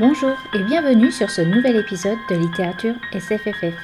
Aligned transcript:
Bonjour 0.00 0.34
et 0.54 0.62
bienvenue 0.62 1.12
sur 1.12 1.28
ce 1.28 1.42
nouvel 1.42 1.76
épisode 1.76 2.16
de 2.30 2.34
littérature 2.34 2.94
SFFF. 3.12 3.74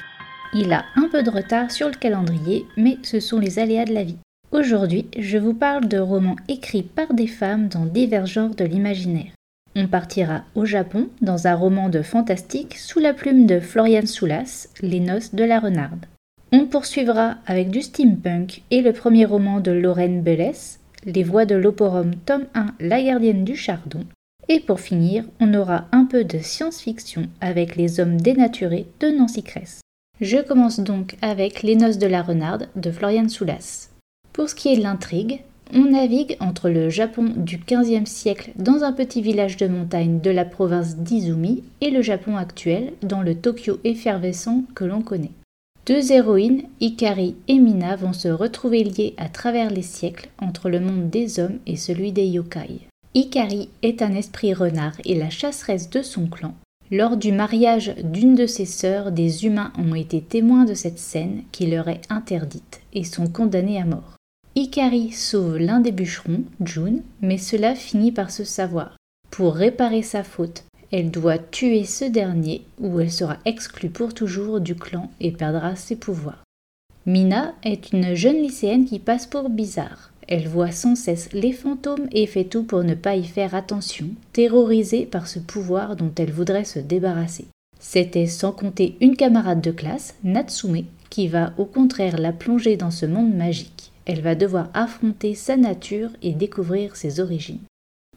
Il 0.51 0.73
a 0.73 0.83
un 0.95 1.07
peu 1.09 1.21
de 1.21 1.29
retard 1.29 1.69
sur 1.69 1.89
le 1.89 1.93
calendrier, 1.93 2.65
mais 2.75 2.97
ce 3.03 3.19
sont 3.19 3.37
les 3.37 3.59
aléas 3.59 3.85
de 3.85 3.93
la 3.93 4.03
vie. 4.03 4.17
Aujourd'hui, 4.51 5.05
je 5.15 5.37
vous 5.37 5.53
parle 5.53 5.87
de 5.87 5.99
romans 5.99 6.35
écrits 6.47 6.81
par 6.81 7.13
des 7.13 7.27
femmes 7.27 7.67
dans 7.67 7.85
divers 7.85 8.25
genres 8.25 8.55
de 8.55 8.65
l'imaginaire. 8.65 9.31
On 9.75 9.85
partira 9.85 10.41
au 10.55 10.65
Japon 10.65 11.07
dans 11.21 11.45
un 11.45 11.53
roman 11.53 11.87
de 11.87 12.01
fantastique 12.01 12.77
sous 12.77 12.97
la 12.97 13.13
plume 13.13 13.45
de 13.45 13.59
Florian 13.59 14.07
Soulas, 14.07 14.69
Les 14.81 14.99
noces 14.99 15.35
de 15.35 15.43
la 15.43 15.59
renarde. 15.59 16.07
On 16.51 16.65
poursuivra 16.65 17.35
avec 17.45 17.69
du 17.69 17.83
steampunk 17.83 18.63
et 18.71 18.81
le 18.81 18.91
premier 18.91 19.25
roman 19.25 19.59
de 19.59 19.69
Lorraine 19.69 20.23
Bellès, 20.23 20.79
Les 21.05 21.23
voix 21.23 21.45
de 21.45 21.53
l'oporum 21.53 22.15
tome 22.25 22.47
1 22.55 22.73
La 22.79 23.03
gardienne 23.03 23.43
du 23.43 23.55
chardon. 23.55 24.03
Et 24.49 24.61
pour 24.61 24.79
finir, 24.79 25.25
on 25.41 25.53
aura 25.53 25.85
un 25.91 26.05
peu 26.05 26.23
de 26.23 26.37
science-fiction 26.37 27.27
avec 27.41 27.75
Les 27.75 27.99
hommes 27.99 28.19
dénaturés 28.19 28.87
de 29.01 29.09
Nancy 29.09 29.43
Cress. 29.43 29.81
Je 30.21 30.37
commence 30.37 30.79
donc 30.79 31.17
avec 31.21 31.63
Les 31.63 31.75
noces 31.75 31.97
de 31.97 32.07
la 32.07 32.21
renarde 32.21 32.69
de 32.75 32.89
Florian 32.89 33.27
Soulas. 33.27 33.89
Pour 34.31 34.49
ce 34.49 34.55
qui 34.55 34.69
est 34.69 34.77
de 34.77 34.83
l'intrigue, 34.83 35.41
on 35.73 35.91
navigue 35.91 36.37
entre 36.39 36.69
le 36.69 36.89
Japon 36.89 37.33
du 37.35 37.57
XVe 37.57 38.05
siècle 38.05 38.51
dans 38.55 38.83
un 38.83 38.93
petit 38.93 39.21
village 39.21 39.57
de 39.57 39.67
montagne 39.67 40.21
de 40.21 40.31
la 40.31 40.45
province 40.45 40.95
d'Izumi 40.95 41.63
et 41.81 41.91
le 41.91 42.01
Japon 42.01 42.37
actuel 42.37 42.93
dans 43.01 43.21
le 43.21 43.35
Tokyo 43.35 43.79
effervescent 43.83 44.63
que 44.75 44.85
l'on 44.85 45.01
connaît. 45.01 45.31
Deux 45.85 46.11
héroïnes, 46.11 46.63
Ikari 46.79 47.35
et 47.47 47.59
Mina, 47.59 47.95
vont 47.97 48.13
se 48.13 48.27
retrouver 48.29 48.83
liées 48.83 49.13
à 49.17 49.27
travers 49.27 49.69
les 49.69 49.81
siècles 49.81 50.29
entre 50.39 50.69
le 50.69 50.79
monde 50.79 51.09
des 51.09 51.39
hommes 51.39 51.59
et 51.65 51.75
celui 51.75 52.13
des 52.13 52.25
yokai. 52.25 52.87
Ikari 53.17 53.69
est 53.81 54.03
un 54.03 54.13
esprit 54.13 54.53
renard 54.53 54.93
et 55.03 55.15
la 55.15 55.31
chasseresse 55.31 55.89
de 55.89 56.03
son 56.03 56.27
clan. 56.27 56.53
Lors 56.91 57.17
du 57.17 57.31
mariage 57.31 57.95
d'une 58.03 58.35
de 58.35 58.45
ses 58.45 58.67
sœurs, 58.67 59.11
des 59.11 59.43
humains 59.43 59.73
ont 59.79 59.95
été 59.95 60.21
témoins 60.21 60.65
de 60.65 60.75
cette 60.75 60.99
scène 60.99 61.41
qui 61.51 61.65
leur 61.65 61.87
est 61.87 62.03
interdite 62.11 62.81
et 62.93 63.03
sont 63.03 63.25
condamnés 63.25 63.81
à 63.81 63.85
mort. 63.85 64.17
Ikari 64.55 65.13
sauve 65.13 65.57
l'un 65.57 65.79
des 65.79 65.91
bûcherons, 65.91 66.43
June, 66.63 67.01
mais 67.19 67.39
cela 67.39 67.73
finit 67.73 68.11
par 68.11 68.29
se 68.29 68.43
savoir. 68.43 68.97
Pour 69.31 69.55
réparer 69.55 70.03
sa 70.03 70.23
faute, 70.23 70.65
elle 70.91 71.09
doit 71.09 71.39
tuer 71.39 71.85
ce 71.85 72.05
dernier 72.05 72.65
ou 72.79 72.99
elle 72.99 73.11
sera 73.11 73.37
exclue 73.45 73.89
pour 73.89 74.13
toujours 74.13 74.59
du 74.59 74.75
clan 74.75 75.09
et 75.19 75.31
perdra 75.31 75.75
ses 75.75 75.95
pouvoirs. 75.95 76.43
Mina 77.07 77.55
est 77.63 77.93
une 77.93 78.13
jeune 78.13 78.43
lycéenne 78.43 78.85
qui 78.85 78.99
passe 78.99 79.25
pour 79.25 79.49
bizarre. 79.49 80.11
Elle 80.27 80.47
voit 80.47 80.71
sans 80.71 80.95
cesse 80.95 81.29
les 81.31 81.53
fantômes 81.53 82.07
et 82.11 82.27
fait 82.27 82.43
tout 82.43 82.63
pour 82.63 82.83
ne 82.83 82.95
pas 82.95 83.15
y 83.15 83.23
faire 83.23 83.55
attention, 83.55 84.09
terrorisée 84.33 85.05
par 85.05 85.27
ce 85.27 85.39
pouvoir 85.39 85.95
dont 85.95 86.11
elle 86.17 86.31
voudrait 86.31 86.65
se 86.65 86.79
débarrasser. 86.79 87.47
C'était 87.79 88.27
sans 88.27 88.51
compter 88.51 88.97
une 88.99 89.15
camarade 89.15 89.61
de 89.61 89.71
classe, 89.71 90.15
Natsume, 90.23 90.83
qui 91.09 91.27
va 91.27 91.53
au 91.57 91.65
contraire 91.65 92.17
la 92.17 92.33
plonger 92.33 92.75
dans 92.75 92.91
ce 92.91 93.05
monde 93.05 93.33
magique. 93.33 93.91
Elle 94.05 94.21
va 94.21 94.35
devoir 94.35 94.69
affronter 94.73 95.33
sa 95.33 95.57
nature 95.57 96.09
et 96.21 96.33
découvrir 96.33 96.95
ses 96.95 97.19
origines. 97.19 97.59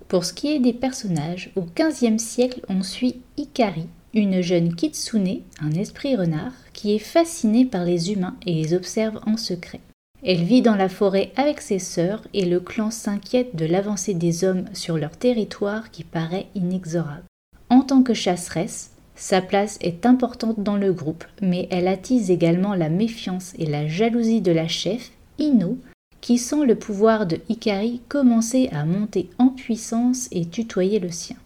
Pour 0.08 0.25
ce 0.25 0.33
qui 0.33 0.48
est 0.48 0.58
des 0.58 0.72
personnages, 0.72 1.53
au 1.55 1.62
XVe 1.62 2.19
siècle, 2.19 2.62
on 2.69 2.83
suit 2.83 3.20
Ikari, 3.36 3.86
une 4.14 4.41
jeune 4.41 4.75
kitsune, 4.75 5.42
un 5.61 5.70
esprit 5.72 6.16
renard, 6.16 6.53
qui 6.72 6.94
est 6.94 6.98
fascinée 6.98 7.64
par 7.64 7.84
les 7.84 8.11
humains 8.12 8.36
et 8.44 8.55
les 8.55 8.75
observe 8.75 9.20
en 9.27 9.36
secret. 9.36 9.81
Elle 10.23 10.43
vit 10.43 10.61
dans 10.61 10.77
la 10.77 10.89
forêt 10.89 11.33
avec 11.37 11.61
ses 11.61 11.79
sœurs 11.79 12.23
et 12.35 12.45
le 12.45 12.61
clan 12.61 12.91
s'inquiète 12.91 13.57
de 13.57 13.65
l'avancée 13.65 14.15
des 14.15 14.45
hommes 14.45 14.67
sur 14.75 14.99
leur 14.99 15.12
territoire 15.12 15.91
qui 15.91 16.05
paraît 16.05 16.47
inexorable. 16.55 17.25
En 17.71 17.81
tant 17.81 18.03
que 18.03 18.15
chasseresse, 18.15 18.91
sa 19.15 19.41
place 19.41 19.78
est 19.81 20.06
importante 20.06 20.61
dans 20.61 20.77
le 20.77 20.93
groupe, 20.93 21.25
mais 21.41 21.69
elle 21.71 21.89
attise 21.89 22.31
également 22.31 22.75
la 22.75 22.89
méfiance 22.89 23.55
et 23.59 23.67
la 23.67 23.87
jalousie 23.87 24.41
de 24.41 24.53
la 24.53 24.69
chef, 24.69 25.11
Ino, 25.39 25.78
qui 26.21 26.37
sent 26.37 26.67
le 26.67 26.75
pouvoir 26.75 27.27
de 27.27 27.39
Ikari 27.49 28.00
commencer 28.09 28.69
à 28.73 28.84
monter 28.84 29.31
en 29.39 29.49
puissance 29.49 30.28
et 30.33 30.44
tutoyer 30.44 30.99
le 30.99 31.11
sien. 31.11 31.37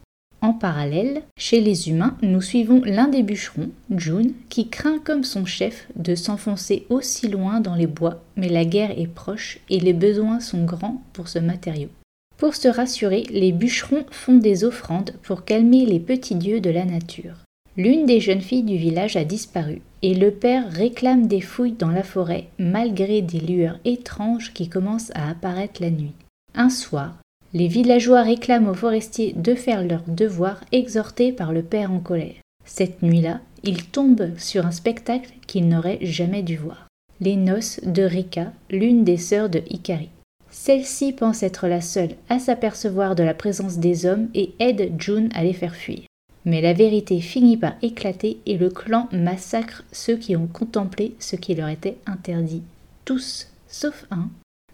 En 0.44 0.52
parallèle, 0.52 1.22
chez 1.38 1.62
les 1.62 1.88
humains, 1.88 2.18
nous 2.20 2.42
suivons 2.42 2.82
l'un 2.84 3.08
des 3.08 3.22
bûcherons, 3.22 3.70
June, 3.96 4.34
qui 4.50 4.68
craint 4.68 4.98
comme 5.02 5.24
son 5.24 5.46
chef 5.46 5.88
de 5.96 6.14
s'enfoncer 6.14 6.84
aussi 6.90 7.28
loin 7.28 7.60
dans 7.60 7.74
les 7.74 7.86
bois, 7.86 8.22
mais 8.36 8.50
la 8.50 8.66
guerre 8.66 8.90
est 8.98 9.06
proche 9.06 9.58
et 9.70 9.80
les 9.80 9.94
besoins 9.94 10.40
sont 10.40 10.66
grands 10.66 11.02
pour 11.14 11.28
ce 11.28 11.38
matériau. 11.38 11.88
Pour 12.36 12.54
se 12.56 12.68
rassurer, 12.68 13.24
les 13.30 13.52
bûcherons 13.52 14.04
font 14.10 14.36
des 14.36 14.64
offrandes 14.64 15.14
pour 15.22 15.46
calmer 15.46 15.86
les 15.86 15.98
petits 15.98 16.34
dieux 16.34 16.60
de 16.60 16.68
la 16.68 16.84
nature. 16.84 17.36
L'une 17.78 18.04
des 18.04 18.20
jeunes 18.20 18.42
filles 18.42 18.64
du 18.64 18.76
village 18.76 19.16
a 19.16 19.24
disparu 19.24 19.80
et 20.02 20.14
le 20.14 20.30
père 20.30 20.70
réclame 20.70 21.26
des 21.26 21.40
fouilles 21.40 21.72
dans 21.72 21.90
la 21.90 22.02
forêt 22.02 22.48
malgré 22.58 23.22
des 23.22 23.40
lueurs 23.40 23.78
étranges 23.86 24.52
qui 24.52 24.68
commencent 24.68 25.12
à 25.14 25.30
apparaître 25.30 25.80
la 25.80 25.88
nuit. 25.88 26.12
Un 26.54 26.68
soir, 26.68 27.16
les 27.54 27.68
villageois 27.68 28.22
réclament 28.22 28.68
aux 28.68 28.74
forestiers 28.74 29.32
de 29.36 29.54
faire 29.54 29.84
leur 29.84 30.02
devoir 30.08 30.60
exhortés 30.72 31.32
par 31.32 31.52
le 31.52 31.62
père 31.62 31.92
en 31.92 32.00
colère. 32.00 32.34
Cette 32.64 33.02
nuit-là, 33.02 33.40
ils 33.62 33.86
tombent 33.86 34.32
sur 34.36 34.66
un 34.66 34.72
spectacle 34.72 35.30
qu'ils 35.46 35.68
n'auraient 35.68 36.00
jamais 36.02 36.42
dû 36.42 36.56
voir. 36.56 36.88
Les 37.20 37.36
noces 37.36 37.80
de 37.84 38.02
Rika, 38.02 38.52
l'une 38.70 39.04
des 39.04 39.18
sœurs 39.18 39.48
de 39.48 39.62
Ikari. 39.70 40.08
Celle-ci 40.50 41.12
pense 41.12 41.42
être 41.44 41.68
la 41.68 41.80
seule 41.80 42.16
à 42.28 42.40
s'apercevoir 42.40 43.14
de 43.14 43.22
la 43.22 43.34
présence 43.34 43.78
des 43.78 44.04
hommes 44.04 44.28
et 44.34 44.52
aide 44.58 44.92
June 44.98 45.28
à 45.34 45.44
les 45.44 45.52
faire 45.52 45.76
fuir. 45.76 46.00
Mais 46.44 46.60
la 46.60 46.72
vérité 46.72 47.20
finit 47.20 47.56
par 47.56 47.74
éclater 47.82 48.38
et 48.46 48.58
le 48.58 48.68
clan 48.68 49.08
massacre 49.12 49.84
ceux 49.92 50.16
qui 50.16 50.36
ont 50.36 50.48
contemplé 50.48 51.14
ce 51.20 51.36
qui 51.36 51.54
leur 51.54 51.68
était 51.68 51.96
interdit. 52.06 52.62
Tous, 53.04 53.48
sauf 53.68 54.06
un. 54.10 54.28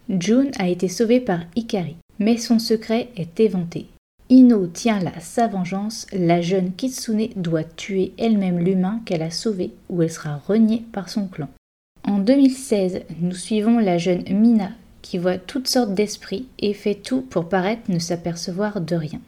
June 0.09 0.51
a 0.57 0.67
été 0.67 0.87
sauvée 0.87 1.19
par 1.19 1.39
Ikari, 1.55 1.95
mais 2.21 2.37
son 2.37 2.59
secret 2.59 3.09
est 3.17 3.39
éventé. 3.39 3.87
Ino 4.29 4.67
tient 4.67 4.99
là 4.99 5.11
sa 5.19 5.47
vengeance, 5.47 6.05
la 6.13 6.39
jeune 6.39 6.71
Kitsune 6.71 7.29
doit 7.35 7.63
tuer 7.63 8.13
elle-même 8.19 8.59
l'humain 8.59 9.01
qu'elle 9.05 9.23
a 9.23 9.31
sauvé 9.31 9.71
ou 9.89 10.03
elle 10.03 10.11
sera 10.11 10.37
reniée 10.37 10.83
par 10.93 11.09
son 11.09 11.27
clan. 11.27 11.49
En 12.07 12.19
2016, 12.19 13.01
nous 13.21 13.33
suivons 13.33 13.79
la 13.79 13.97
jeune 13.97 14.23
Mina 14.29 14.71
qui 15.01 15.17
voit 15.17 15.39
toutes 15.39 15.67
sortes 15.67 15.95
d'esprits 15.95 16.47
et 16.59 16.75
fait 16.75 16.95
tout 16.95 17.21
pour 17.21 17.49
paraître 17.49 17.89
ne 17.89 17.99
s'apercevoir 17.99 18.81
de 18.81 18.95
rien. 18.95 19.19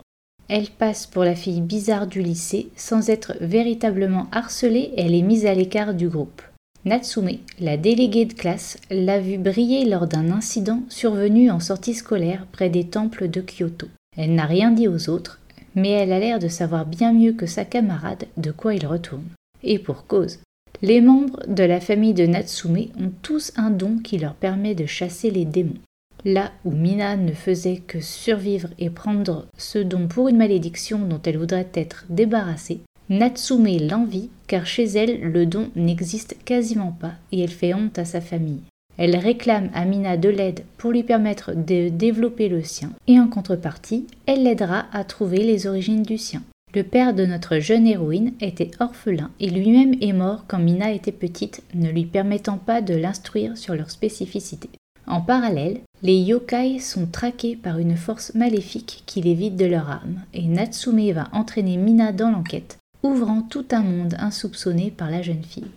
Elle 0.48 0.70
passe 0.70 1.08
pour 1.08 1.24
la 1.24 1.36
fille 1.36 1.62
bizarre 1.62 2.06
du 2.06 2.22
lycée, 2.22 2.70
sans 2.76 3.09
être 3.09 3.34
véritablement 3.42 4.28
harcelée, 4.32 4.94
elle 4.98 5.16
est 5.16 5.24
mise 5.24 5.48
à 5.48 5.56
l'écart 5.56 5.96
du 5.96 6.09
groupe. 6.09 6.44
Natsume, 6.86 7.38
la 7.62 7.78
déléguée 7.78 8.26
de 8.26 8.34
classe, 8.34 8.78
l'a 8.90 9.20
vue 9.20 9.38
briller 9.38 9.86
lors 9.86 10.06
d'un 10.06 10.32
incident 10.32 10.84
survenu 10.90 11.50
en 11.50 11.62
sortie 11.62 11.94
scolaire 11.94 12.46
près 12.52 12.70
des 12.70 12.84
temples 12.84 13.30
de 13.30 13.40
Kyoto. 13.42 13.88
Elle 14.18 14.36
n'a 14.36 14.46
rien 14.46 14.70
dit 14.70 14.90
aux 14.90 15.10
autres, 15.10 15.40
mais 15.76 15.92
elle 15.92 16.12
a 16.12 16.20
l'air 16.20 16.40
de 16.40 16.50
savoir 16.50 16.86
bien 16.86 17.14
mieux 17.14 17.32
que 17.32 17.46
sa 17.46 17.64
camarade 17.64 18.26
de 18.36 18.52
quoi 18.52 18.76
il 18.76 18.86
retourne. 18.86 19.24
Et 19.64 19.80
pour 19.80 20.08
cause. 20.08 20.40
Les 20.82 21.00
membres 21.00 21.40
de 21.48 21.64
la 21.64 21.80
famille 21.80 22.14
de 22.14 22.26
Natsume 22.26 22.88
ont 23.00 23.12
tous 23.22 23.54
un 23.56 23.70
don 23.70 24.00
qui 24.04 24.18
leur 24.18 24.34
permet 24.34 24.76
de 24.76 24.86
chasser 24.86 25.32
les 25.32 25.46
démons. 25.46 25.80
Là 26.26 26.52
où 26.66 26.72
Mina 26.72 27.16
ne 27.16 27.32
faisait 27.32 27.82
que 27.88 28.02
survivre 28.02 28.70
et 28.78 28.90
prendre 28.90 29.48
ce 29.58 29.80
don 29.80 30.10
pour 30.10 30.28
une 30.28 30.38
malédiction 30.38 31.00
dont 31.00 31.22
elle 31.26 31.38
voudrait 31.38 31.70
être 31.74 32.06
débarrassée, 32.10 32.82
Natsume 33.09 33.88
l'envie 33.88 34.30
car 34.47 34.66
chez 34.66 34.86
elle 34.86 35.19
le 35.19 35.46
don 35.46 35.69
n'existe 35.75 36.38
quasiment 36.46 36.96
pas 36.97 37.14
et 37.31 37.41
elle 37.41 37.50
fait 37.50 37.74
honte 37.74 38.00
à 38.00 38.06
sa 38.06 38.22
famille. 38.22 38.62
Elle 38.97 39.18
réclame 39.18 39.69
à 39.74 39.86
Mina 39.86 40.18
de 40.18 40.30
l'aide 40.30 40.64
pour 40.78 40.91
lui 40.91 41.03
permettre 41.03 41.53
de 41.53 41.90
développer 41.90 42.47
le 42.47 42.64
sien 42.64 42.91
et 43.08 43.20
en 43.20 43.28
contrepartie, 43.28 44.08
elle 44.26 44.44
l'aidera 44.44 44.85
à 44.94 45.03
trouver 45.03 45.40
les 45.40 45.67
origines 45.67 46.03
du 46.03 46.17
sien. 46.17 46.44
Le 46.73 46.84
père 46.84 47.14
de 47.14 47.26
notre 47.26 47.59
jeune 47.59 47.88
héroïne 47.88 48.34
était 48.40 48.72
orphelin 48.79 49.32
et 49.40 49.50
lui-même 49.50 49.96
est 50.02 50.14
mort 50.14 50.46
quand 50.47 50.59
Mina 50.59 50.91
était 50.91 51.11
petite, 51.11 51.61
ne 51.73 51.90
lui 51.90 52.05
permettant 52.05 52.58
pas 52.58 52.82
de 52.82 52.96
l'instruire 52.96 53.58
sur 53.58 53.76
leurs 53.76 53.91
spécificités. 53.91 54.70
En 55.05 55.22
parallèle, 55.22 55.82
les 56.02 56.17
yokai 56.17 56.79
sont 56.79 57.05
traqués 57.05 57.55
par 57.55 57.78
une 57.78 57.97
force 57.97 58.34
maléfique 58.34 59.03
qui 59.05 59.22
les 59.22 59.34
vide 59.34 59.58
de 59.58 59.66
leur 59.66 59.90
âme, 59.90 60.22
et 60.34 60.47
Natsume 60.47 61.11
va 61.11 61.28
entraîner 61.34 61.78
Mina 61.78 62.11
dans 62.11 62.32
l'enquête, 62.32 62.78
ouvrant 63.03 63.41
tout 63.41 63.66
un 63.72 63.84
monde 63.84 64.16
insoupçonné 64.20 64.91
par 64.91 65.11
la 65.11 65.22
jeune 65.22 65.44
fille. 65.44 65.72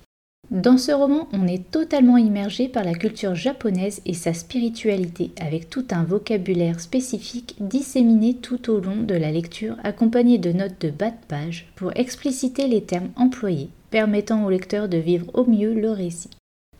Dans 0.50 0.78
ce 0.78 0.92
roman, 0.92 1.28
on 1.32 1.48
est 1.48 1.70
totalement 1.72 2.18
immergé 2.18 2.68
par 2.68 2.84
la 2.84 2.94
culture 2.94 3.34
japonaise 3.34 4.00
et 4.06 4.14
sa 4.14 4.32
spiritualité, 4.32 5.32
avec 5.40 5.68
tout 5.68 5.84
un 5.90 6.04
vocabulaire 6.04 6.78
spécifique 6.78 7.56
disséminé 7.58 8.34
tout 8.34 8.70
au 8.70 8.78
long 8.78 9.02
de 9.02 9.14
la 9.14 9.32
lecture, 9.32 9.76
accompagné 9.82 10.38
de 10.38 10.52
notes 10.52 10.80
de 10.80 10.90
bas 10.90 11.10
de 11.10 11.26
page 11.26 11.66
pour 11.74 11.90
expliciter 11.96 12.68
les 12.68 12.82
termes 12.82 13.10
employés, 13.16 13.70
permettant 13.90 14.44
au 14.44 14.50
lecteur 14.50 14.88
de 14.88 14.98
vivre 14.98 15.26
au 15.34 15.44
mieux 15.46 15.74
le 15.74 15.90
récit. 15.90 16.30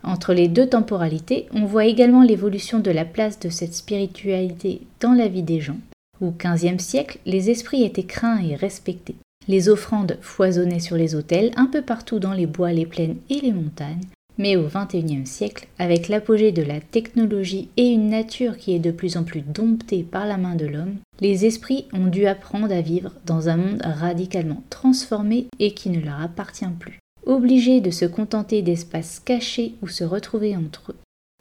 Entre 0.04 0.32
les 0.32 0.46
deux 0.46 0.68
temporalités, 0.68 1.48
on 1.52 1.64
voit 1.64 1.86
également 1.86 2.22
l'évolution 2.22 2.78
de 2.78 2.92
la 2.92 3.04
place 3.04 3.40
de 3.40 3.48
cette 3.48 3.74
spiritualité 3.74 4.82
dans 5.00 5.12
la 5.12 5.26
vie 5.26 5.42
des 5.42 5.60
gens. 5.60 5.78
Au 6.20 6.30
XVe 6.30 6.78
siècle, 6.78 7.18
les 7.26 7.50
esprits 7.50 7.82
étaient 7.82 8.04
craints 8.04 8.38
et 8.38 8.54
respectés. 8.54 9.16
Les 9.48 9.68
offrandes 9.68 10.18
foisonnaient 10.20 10.80
sur 10.80 10.96
les 10.96 11.14
autels 11.14 11.52
un 11.56 11.66
peu 11.66 11.82
partout 11.82 12.18
dans 12.18 12.32
les 12.32 12.46
bois, 12.46 12.72
les 12.72 12.86
plaines 12.86 13.16
et 13.30 13.40
les 13.40 13.52
montagnes, 13.52 14.02
mais 14.38 14.56
au 14.56 14.66
XXIe 14.66 15.26
siècle, 15.26 15.68
avec 15.78 16.08
l'apogée 16.08 16.52
de 16.52 16.62
la 16.62 16.80
technologie 16.80 17.68
et 17.76 17.88
une 17.88 18.10
nature 18.10 18.56
qui 18.56 18.74
est 18.74 18.80
de 18.80 18.90
plus 18.90 19.16
en 19.16 19.22
plus 19.22 19.42
domptée 19.42 20.02
par 20.02 20.26
la 20.26 20.36
main 20.36 20.56
de 20.56 20.66
l'homme, 20.66 20.96
les 21.20 21.46
esprits 21.46 21.86
ont 21.92 22.06
dû 22.06 22.26
apprendre 22.26 22.72
à 22.72 22.80
vivre 22.80 23.12
dans 23.24 23.48
un 23.48 23.56
monde 23.56 23.82
radicalement 23.82 24.62
transformé 24.68 25.46
et 25.58 25.72
qui 25.72 25.90
ne 25.90 26.00
leur 26.00 26.20
appartient 26.20 26.64
plus. 26.78 26.98
Obligés 27.24 27.80
de 27.80 27.90
se 27.90 28.04
contenter 28.04 28.62
d'espaces 28.62 29.20
cachés 29.20 29.74
où 29.82 29.88
se 29.88 30.04
retrouver 30.04 30.56
entre 30.56 30.92
eux. 30.92 30.96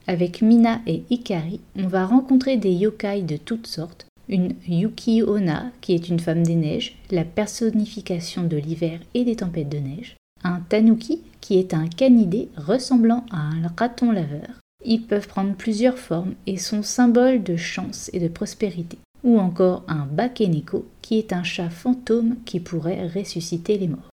Avec 0.08 0.42
Mina 0.44 0.82
et 0.86 1.04
Ikari, 1.10 1.60
on 1.78 1.88
va 1.88 2.06
rencontrer 2.06 2.58
des 2.58 2.72
yokai 2.72 3.24
de 3.24 3.38
toutes 3.38 3.68
sortes, 3.68 4.06
une 4.28 4.56
Yuki 4.68 5.24
Onna, 5.24 5.72
qui 5.82 5.94
est 5.94 6.10
une 6.10 6.20
femme 6.20 6.44
des 6.44 6.56
neiges, 6.56 6.98
la 7.12 7.24
personnification 7.24 8.44
de 8.44 8.58
l'hiver 8.58 9.00
et 9.14 9.24
des 9.24 9.36
tempêtes 9.36 9.70
de 9.70 9.78
neige, 9.78 10.16
un 10.44 10.60
tanuki, 10.60 11.22
qui 11.42 11.60
est 11.60 11.74
un 11.74 11.88
canidé 11.88 12.50
ressemblant 12.58 13.26
à 13.32 13.38
un 13.38 13.68
raton 13.78 14.12
laveur. 14.12 14.60
Ils 14.84 15.04
peuvent 15.04 15.28
prendre 15.28 15.56
plusieurs 15.56 15.98
formes 15.98 16.34
et 16.48 16.58
sont 16.58 16.84
symboles 16.84 17.44
de 17.44 17.56
chance 17.56 18.10
et 18.14 18.20
de 18.20 18.28
prospérité. 18.28 18.98
Ou 19.24 19.40
encore 19.40 19.84
un 19.88 20.06
bakeneko, 20.06 20.86
qui 21.02 21.18
est 21.18 21.34
un 21.34 21.44
chat 21.44 21.70
fantôme 21.70 22.36
qui 22.46 22.60
pourrait 22.60 23.08
ressusciter 23.08 23.78
les 23.78 23.88
morts. 23.88 24.10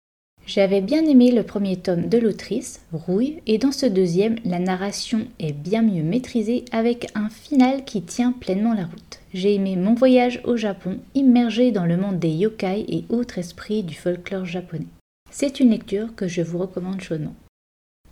J'avais 0.48 0.80
bien 0.80 1.06
aimé 1.06 1.32
le 1.32 1.44
premier 1.44 1.76
tome 1.76 2.08
de 2.08 2.18
l'autrice, 2.18 2.80
Rouille, 2.94 3.42
et 3.48 3.58
dans 3.58 3.74
ce 3.74 3.86
deuxième, 3.86 4.38
la 4.46 4.60
narration 4.60 5.28
est 5.40 5.52
bien 5.52 5.82
mieux 5.82 6.04
maîtrisée 6.04 6.64
avec 6.72 7.12
un 7.16 7.28
final 7.28 7.84
qui 7.84 8.02
tient 8.02 8.32
pleinement 8.32 8.74
la 8.74 8.86
route. 8.86 9.20
J'ai 9.34 9.56
aimé 9.56 9.76
mon 9.76 9.94
voyage 9.94 10.40
au 10.46 10.56
Japon, 10.56 11.00
immergé 11.16 11.72
dans 11.72 11.86
le 11.86 11.98
monde 11.98 12.18
des 12.18 12.30
yokai 12.30 12.86
et 12.88 13.04
autres 13.10 13.40
esprits 13.40 13.84
du 13.84 13.94
folklore 13.94 14.46
japonais. 14.46 14.88
C'est 15.30 15.60
une 15.60 15.72
lecture 15.72 16.16
que 16.16 16.30
je 16.30 16.42
vous 16.42 16.60
recommande 16.60 17.02
chaudement. 17.02 17.36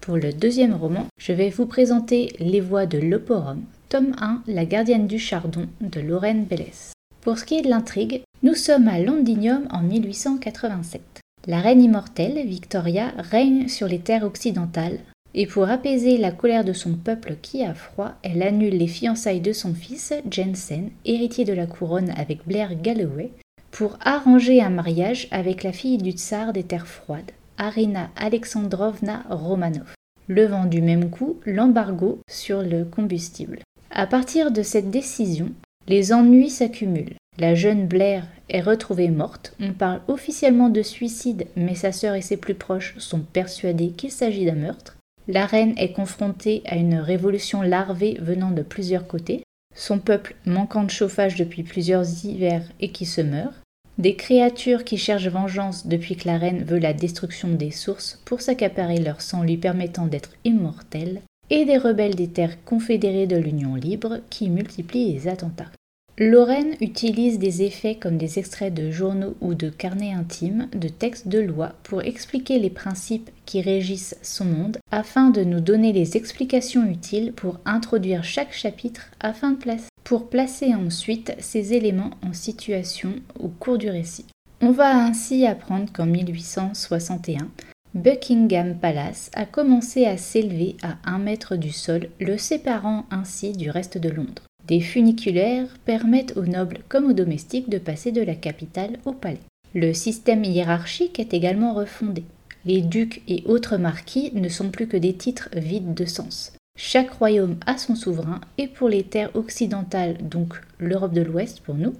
Pour 0.01 0.17
le 0.17 0.33
deuxième 0.33 0.75
roman, 0.75 1.07
je 1.17 1.31
vais 1.31 1.49
vous 1.49 1.65
présenter 1.65 2.33
Les 2.39 2.59
voix 2.59 2.85
de 2.85 2.97
l'Oporum, 2.97 3.63
tome 3.87 4.13
1, 4.19 4.43
La 4.47 4.65
gardienne 4.65 5.07
du 5.07 5.19
chardon 5.19 5.67
de 5.79 6.01
Lorraine 6.01 6.43
Bellès. 6.43 6.91
Pour 7.21 7.39
ce 7.39 7.45
qui 7.45 7.55
est 7.55 7.61
de 7.61 7.69
l'intrigue, 7.69 8.23
nous 8.43 8.55
sommes 8.55 8.89
à 8.89 8.99
Londinium 8.99 9.69
en 9.71 9.81
1887. 9.81 11.21
La 11.47 11.59
reine 11.59 11.83
immortelle, 11.83 12.45
Victoria, 12.47 13.13
règne 13.17 13.67
sur 13.67 13.87
les 13.87 13.99
terres 13.99 14.23
occidentales, 14.23 14.97
et 15.35 15.45
pour 15.45 15.69
apaiser 15.69 16.17
la 16.17 16.31
colère 16.31 16.63
de 16.63 16.73
son 16.73 16.93
peuple 16.93 17.35
qui 17.41 17.63
a 17.63 17.75
froid, 17.75 18.13
elle 18.23 18.41
annule 18.41 18.77
les 18.77 18.87
fiançailles 18.87 19.41
de 19.41 19.53
son 19.53 19.73
fils, 19.75 20.13
Jensen, 20.31 20.89
héritier 21.03 21.45
de 21.45 21.53
la 21.53 21.67
couronne 21.67 22.11
avec 22.17 22.47
Blair 22.47 22.81
Galloway, 22.81 23.29
pour 23.69 23.97
arranger 24.01 24.61
un 24.61 24.69
mariage 24.69 25.27
avec 25.31 25.61
la 25.61 25.73
fille 25.73 25.97
du 25.97 26.11
tsar 26.11 26.51
des 26.51 26.63
terres 26.63 26.87
froides, 26.87 27.31
Arina 27.57 28.09
Alexandrovna 28.15 29.23
Romanov, 29.29 29.93
levant 30.29 30.65
du 30.65 30.81
même 30.81 31.09
coup 31.09 31.39
l'embargo 31.45 32.19
sur 32.27 32.63
le 32.63 32.85
combustible. 32.85 33.59
À 33.91 34.07
partir 34.07 34.51
de 34.51 34.63
cette 34.63 34.89
décision, 34.89 35.51
les 35.87 36.13
ennuis 36.13 36.49
s'accumulent. 36.49 37.15
La 37.37 37.53
jeune 37.53 37.85
Blair 37.85 38.25
est 38.49 38.61
retrouvée 38.61 39.09
morte. 39.09 39.55
On 39.59 39.73
parle 39.73 40.01
officiellement 40.07 40.69
de 40.69 40.81
suicide, 40.81 41.47
mais 41.55 41.75
sa 41.75 41.91
sœur 41.91 42.15
et 42.15 42.21
ses 42.21 42.37
plus 42.37 42.55
proches 42.55 42.95
sont 42.97 43.19
persuadés 43.19 43.89
qu'il 43.89 44.11
s'agit 44.11 44.45
d'un 44.45 44.55
meurtre. 44.55 44.97
La 45.27 45.45
reine 45.45 45.73
est 45.77 45.91
confrontée 45.91 46.61
à 46.65 46.75
une 46.75 46.95
révolution 46.95 47.61
larvée 47.61 48.17
venant 48.21 48.51
de 48.51 48.61
plusieurs 48.61 49.07
côtés. 49.07 49.43
Son 49.75 49.99
peuple 49.99 50.35
manquant 50.45 50.83
de 50.83 50.91
chauffage 50.91 51.35
depuis 51.35 51.63
plusieurs 51.63 52.05
hivers 52.23 52.63
et 52.79 52.91
qui 52.91 53.05
se 53.05 53.21
meurt. 53.21 53.55
Des 53.97 54.15
créatures 54.15 54.83
qui 54.83 54.97
cherchent 54.97 55.27
vengeance 55.27 55.87
depuis 55.87 56.15
que 56.15 56.27
la 56.27 56.37
reine 56.37 56.63
veut 56.63 56.79
la 56.79 56.93
destruction 56.93 57.49
des 57.49 57.71
sources 57.71 58.21
pour 58.25 58.41
s'accaparer 58.41 58.97
leur 58.97 59.21
sang 59.21 59.41
lui 59.41 59.57
permettant 59.57 60.05
d'être 60.05 60.31
immortelle. 60.43 61.21
Et 61.49 61.65
des 61.65 61.77
rebelles 61.77 62.15
des 62.15 62.29
terres 62.29 62.63
confédérées 62.63 63.27
de 63.27 63.37
l'Union 63.37 63.75
libre 63.75 64.19
qui 64.29 64.49
multiplient 64.49 65.13
les 65.13 65.27
attentats. 65.27 65.71
Lorraine 66.17 66.75
utilise 66.79 67.39
des 67.39 67.61
effets 67.61 67.95
comme 67.95 68.17
des 68.17 68.39
extraits 68.39 68.73
de 68.73 68.89
journaux 68.89 69.35
ou 69.41 69.53
de 69.53 69.69
carnets 69.69 70.13
intimes, 70.13 70.69
de 70.71 70.87
textes 70.87 71.27
de 71.27 71.39
loi 71.39 71.73
pour 71.83 72.03
expliquer 72.03 72.57
les 72.57 72.69
principes 72.69 73.29
qui 73.45 73.61
régissent 73.61 74.17
son 74.21 74.45
monde 74.45 74.77
afin 74.91 75.29
de 75.29 75.43
nous 75.43 75.59
donner 75.59 75.91
les 75.91 76.15
explications 76.15 76.85
utiles 76.89 77.33
pour 77.33 77.59
introduire 77.65 78.23
chaque 78.23 78.53
chapitre 78.53 79.11
afin 79.19 79.51
de 79.51 79.57
placer, 79.57 80.73
ensuite 80.73 81.33
ces 81.39 81.73
éléments 81.73 82.11
en 82.25 82.31
situation 82.31 83.15
au 83.37 83.49
cours 83.49 83.77
du 83.77 83.89
récit. 83.89 84.25
On 84.61 84.71
va 84.71 84.95
ainsi 84.95 85.45
apprendre 85.45 85.91
qu'en 85.91 86.05
1861, 86.05 87.49
Buckingham 87.95 88.75
Palace 88.77 89.31
a 89.33 89.45
commencé 89.45 90.05
à 90.05 90.17
s'élever 90.17 90.75
à 90.83 90.97
un 91.05 91.17
mètre 91.17 91.55
du 91.55 91.71
sol, 91.71 92.09
le 92.19 92.37
séparant 92.37 93.05
ainsi 93.09 93.53
du 93.53 93.69
reste 93.69 93.97
de 93.97 94.09
Londres. 94.09 94.43
Des 94.67 94.81
funiculaires 94.81 95.69
permettent 95.85 96.35
aux 96.35 96.45
nobles 96.45 96.79
comme 96.89 97.05
aux 97.05 97.13
domestiques 97.13 97.69
de 97.69 97.77
passer 97.77 98.11
de 98.11 98.21
la 98.21 98.35
capitale 98.35 98.99
au 99.05 99.13
palais. 99.13 99.39
Le 99.73 99.93
système 99.93 100.43
hiérarchique 100.43 101.21
est 101.21 101.33
également 101.33 101.73
refondé. 101.73 102.25
Les 102.65 102.81
ducs 102.81 103.21
et 103.29 103.43
autres 103.45 103.77
marquis 103.77 104.29
ne 104.33 104.49
sont 104.49 104.71
plus 104.71 104.87
que 104.87 104.97
des 104.97 105.13
titres 105.13 105.47
vides 105.55 105.93
de 105.93 106.05
sens. 106.05 106.51
Chaque 106.77 107.11
royaume 107.11 107.55
a 107.65 107.77
son 107.77 107.95
souverain 107.95 108.41
et 108.57 108.67
pour 108.67 108.89
les 108.89 109.03
terres 109.03 109.33
occidentales, 109.35 110.17
donc 110.17 110.55
l'Europe 110.79 111.13
de 111.13 111.21
l'Ouest 111.21 111.61
pour 111.61 111.75
nous, 111.75 111.93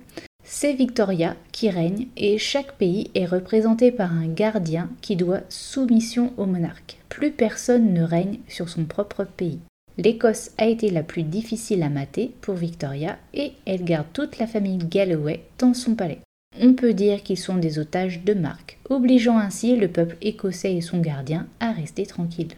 c'est 0.46 0.74
Victoria 0.74 1.36
qui 1.52 1.70
règne 1.70 2.08
et 2.16 2.38
chaque 2.38 2.74
pays 2.74 3.10
est 3.16 3.26
représenté 3.26 3.92
par 3.92 4.14
un 4.14 4.28
gardien 4.28 4.90
qui 5.02 5.16
doit 5.16 5.42
soumission 5.50 6.34
au 6.38 6.46
monarque. 6.46 7.00
Plus 7.10 7.32
personne 7.32 7.94
ne 7.94 8.04
règne 8.04 8.40
sur 8.48 8.70
son 8.70 8.86
propre 8.86 9.26
pays. 9.26 9.60
L'Écosse 9.98 10.52
a 10.58 10.66
été 10.66 10.92
la 10.92 11.04
plus 11.04 11.24
difficile 11.24 11.82
à 11.82 11.90
mater 11.90 12.32
pour 12.42 12.56
Victoria 12.56 13.18
et 13.34 13.54
elle 13.66 13.84
garde 13.84 14.08
toute 14.14 14.38
la 14.38 14.48
famille 14.48 14.78
Galloway 14.78 15.42
dans 15.58 15.74
son 15.74 15.96
palais. 15.96 16.20
On 16.62 16.74
peut 16.74 16.94
dire 16.94 17.24
qu'ils 17.24 17.38
sont 17.38 17.58
des 17.58 17.80
otages 17.80 18.24
de 18.24 18.34
marque, 18.34 18.78
obligeant 18.90 19.38
ainsi 19.38 19.76
le 19.76 19.88
peuple 19.88 20.18
écossais 20.22 20.76
et 20.76 20.82
son 20.82 21.00
gardien 21.00 21.48
à 21.60 21.72
rester 21.72 22.06
tranquilles. 22.06 22.56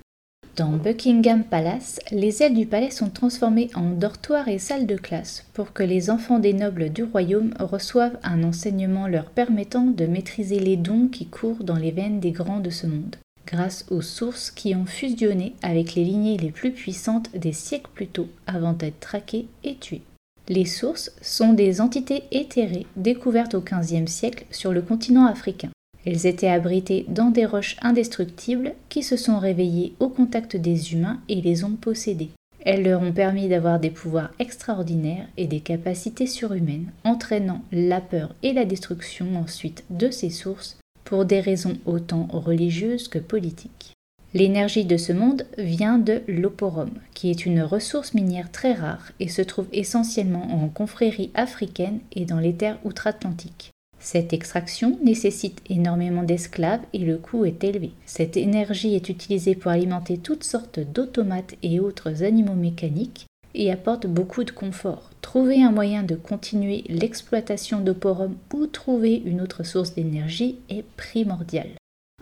Dans 0.57 0.71
Buckingham 0.71 1.44
Palace, 1.44 2.00
les 2.09 2.42
ailes 2.42 2.56
du 2.56 2.65
palais 2.65 2.89
sont 2.89 3.12
transformées 3.12 3.69
en 3.75 3.92
dortoirs 3.92 4.48
et 4.48 4.57
salles 4.57 4.88
de 4.88 4.95
classe 4.95 5.45
pour 5.54 5.71
que 5.71 5.83
les 5.83 6.09
enfants 6.09 6.40
des 6.40 6.54
nobles 6.54 6.90
du 6.90 7.04
royaume 7.04 7.54
reçoivent 7.59 8.18
un 8.23 8.44
enseignement 8.44 9.07
leur 9.07 9.30
permettant 9.30 9.85
de 9.85 10.07
maîtriser 10.07 10.59
les 10.59 10.76
dons 10.76 11.09
qui 11.09 11.28
courent 11.28 11.64
dans 11.64 11.76
les 11.76 11.92
veines 11.92 12.19
des 12.19 12.31
grands 12.31 12.59
de 12.59 12.71
ce 12.71 12.87
monde 12.87 13.18
grâce 13.45 13.85
aux 13.92 14.02
sources 14.02 14.49
qui 14.49 14.76
ont 14.76 14.87
fusionné 14.87 15.54
avec 15.61 15.94
les 15.94 16.04
lignées 16.04 16.37
les 16.37 16.52
plus 16.52 16.71
puissantes 16.71 17.30
des 17.37 17.54
siècles 17.54 17.92
plus 17.94 18.07
tôt 18.07 18.28
avant 18.47 18.73
d'être 18.73 18.99
traquées 18.99 19.45
et 19.64 19.76
tuées. 19.76 20.02
Les 20.49 20.66
sources 20.66 21.11
sont 21.21 21.54
des 21.54 21.81
entités 21.81 22.23
éthérées 22.31 22.87
découvertes 22.95 23.54
au 23.54 23.61
XVe 23.61 24.07
siècle 24.07 24.45
sur 24.49 24.73
le 24.73 24.81
continent 24.81 25.28
africain. 25.28 25.69
Elles 26.09 26.26
étaient 26.26 26.47
abritées 26.47 27.04
dans 27.09 27.31
des 27.31 27.45
roches 27.45 27.76
indestructibles 27.81 28.76
qui 28.87 29.04
se 29.04 29.18
sont 29.18 29.40
réveillées 29.40 29.94
au 29.99 30.07
contact 30.07 30.56
des 30.56 30.94
humains 30.94 31.19
et 31.28 31.42
les 31.42 31.66
ont 31.66 31.76
possédées. 31.76 32.30
Elles 32.61 32.83
leur 32.83 33.02
ont 33.02 33.11
permis 33.11 33.49
d'avoir 33.49 33.78
des 33.78 33.90
pouvoirs 33.90 34.31
extraordinaires 34.40 35.28
et 35.35 35.47
des 35.47 35.59
capacités 35.59 36.26
surhumaines, 36.26 36.94
entraînant 37.04 37.61
la 37.73 37.99
peur 37.99 38.33
et 38.42 38.54
la 38.54 38.64
destruction 38.64 39.35
ensuite 39.35 39.83
de 39.90 40.09
ces 40.09 40.30
sources 40.30 40.78
pour 41.04 41.26
des 41.26 41.42
raisons 41.42 41.78
autant 41.85 42.30
religieuses 42.31 43.09
que 43.09 43.19
politiques. 43.19 43.92
L'énergie 44.33 44.85
de 44.85 44.95
ce 44.95 45.11
monde 45.11 45.45
vient 45.57 45.97
de 45.97 46.21
l'oporum, 46.30 46.92
qui 47.16 47.31
est 47.31 47.45
une 47.45 47.61
ressource 47.61 48.14
minière 48.14 48.49
très 48.49 48.71
rare 48.71 49.11
et 49.19 49.28
se 49.28 49.42
trouve 49.42 49.68
essentiellement 49.73 50.47
en 50.54 50.69
confrérie 50.69 51.31
africaine 51.33 51.99
et 52.14 52.23
dans 52.23 52.40
les 52.40 52.54
terres 52.54 52.80
outre-Atlantiques. 52.85 53.71
Cette 54.09 54.31
extraction 54.31 54.97
nécessite 55.04 55.61
énormément 55.69 56.23
d'esclaves 56.23 56.80
et 56.94 56.99
le 56.99 57.18
coût 57.18 57.44
est 57.44 57.61
élevé. 57.66 57.92
Cette 58.06 58.37
énergie 58.37 58.95
est 58.95 59.09
utilisée 59.09 59.54
pour 59.54 59.69
alimenter 59.69 60.18
toutes 60.18 60.45
sortes 60.45 60.80
d'automates 60.80 61.56
et 61.61 61.81
autres 61.81 62.23
animaux 62.23 62.54
mécaniques 62.54 63.26
et 63.54 63.69
apporte 63.69 64.07
beaucoup 64.07 64.45
de 64.45 64.52
confort. 64.52 65.09
Trouver 65.21 65.61
un 65.61 65.73
moyen 65.73 66.04
de 66.04 66.16
continuer 66.16 66.85
l'exploitation 66.87 67.81
d'Oporum 67.81 68.37
ou 68.54 68.68
trouver 68.68 69.21
une 69.26 69.42
autre 69.42 69.64
source 69.64 69.94
d'énergie 69.94 70.56
est 70.69 70.85
primordial. 70.95 71.68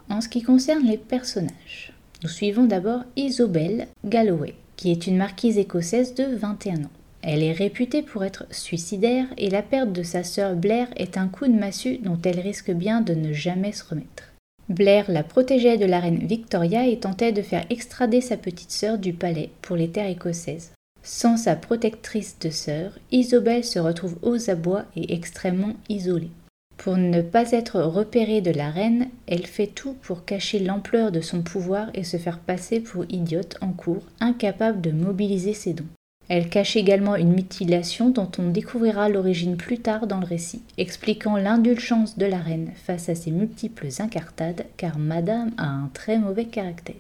En 0.10 0.22
ce 0.22 0.30
qui 0.30 0.42
concerne 0.42 0.88
les 0.88 0.98
personnages, 0.98 1.94
nous 2.24 2.30
suivons 2.30 2.65
d'abord 2.65 3.04
Isobel 3.15 3.89
Galloway, 4.04 4.56
qui 4.75 4.89
est 4.89 5.06
une 5.06 5.18
marquise 5.18 5.60
écossaise 5.60 6.15
de 6.15 6.36
21 6.36 6.86
ans. 6.86 6.92
Elle 7.27 7.41
est 7.41 7.53
réputée 7.53 8.03
pour 8.03 8.24
être 8.24 8.46
suicidaire 8.51 9.25
et 9.39 9.50
la 9.50 9.63
perte 9.63 9.91
de 9.91 10.03
sa 10.03 10.24
sœur 10.24 10.55
Blair 10.55 10.88
est 10.96 11.17
un 11.17 11.27
coup 11.27 11.48
de 11.48 11.58
massue 11.58 11.98
dont 11.98 12.20
elle 12.24 12.39
risque 12.39 12.70
bien 12.70 13.01
de 13.01 13.15
ne 13.15 13.34
jamais 13.34 13.72
se 13.72 13.84
remettre. 13.84 14.32
Blair 14.70 15.10
la 15.10 15.24
protégeait 15.24 15.79
de 15.79 15.86
la 15.86 16.00
reine 16.00 16.27
Victoria 16.27 16.86
et 16.86 17.00
tentait 17.00 17.32
de 17.32 17.41
faire 17.41 17.65
extrader 17.72 18.22
sa 18.22 18.38
petite 18.38 18.70
sœur 18.70 19.00
du 19.00 19.13
palais 19.13 19.50
pour 19.63 19.75
les 19.75 19.89
terres 19.89 20.10
écossaises. 20.10 20.72
Sans 21.01 21.36
sa 21.36 21.55
protectrice 21.55 22.38
de 22.39 22.51
sœur, 22.51 22.91
Isobel 23.12 23.63
se 23.63 23.79
retrouve 23.79 24.20
aux 24.22 24.51
abois 24.51 24.86
et 24.96 25.15
extrêmement 25.15 25.74
isolée. 25.89 26.32
Pour 26.77 26.96
ne 26.96 27.24
pas 27.24 27.51
être 27.53 27.82
repérée 27.82 28.41
de 28.41 28.51
la 28.51 28.70
reine, 28.70 29.08
elle 29.25 29.48
fait 29.48 29.67
tout 29.67 29.94
pour 30.03 30.25
cacher 30.25 30.60
l'ampleur 30.60 31.12
de 31.12 31.22
son 31.22 31.41
pouvoir 31.41 31.89
et 31.96 32.03
se 32.03 32.17
faire 32.17 32.38
passer 32.38 32.82
pour 32.82 33.05
idiote 33.10 33.58
en 33.62 33.72
cours, 33.72 34.03
incapable 34.20 34.82
de 34.82 34.91
mobiliser 34.91 35.53
ses 35.53 35.74
dons. 35.74 35.88
Elle 36.27 36.50
cache 36.50 36.75
également 36.75 37.15
une 37.15 37.34
mutilation 37.34 38.10
dont 38.10 38.32
on 38.39 38.50
découvrira 38.50 39.10
l'origine 39.10 39.58
plus 39.58 39.79
tard 39.79 40.08
dans 40.08 40.20
le 40.20 40.25
récit, 40.25 40.63
expliquant 40.77 41.38
l'indulgence 41.38 42.17
de 42.17 42.25
la 42.25 42.39
reine 42.39 42.72
face 42.75 43.10
à 43.10 43.15
ses 43.15 43.32
multiples 43.32 43.89
incartades, 44.00 44.65
car 44.77 44.98
Madame 44.98 45.51
a 45.58 45.67
un 45.67 45.89
très 45.94 46.17
mauvais 46.17 46.46
caractère. 46.46 46.96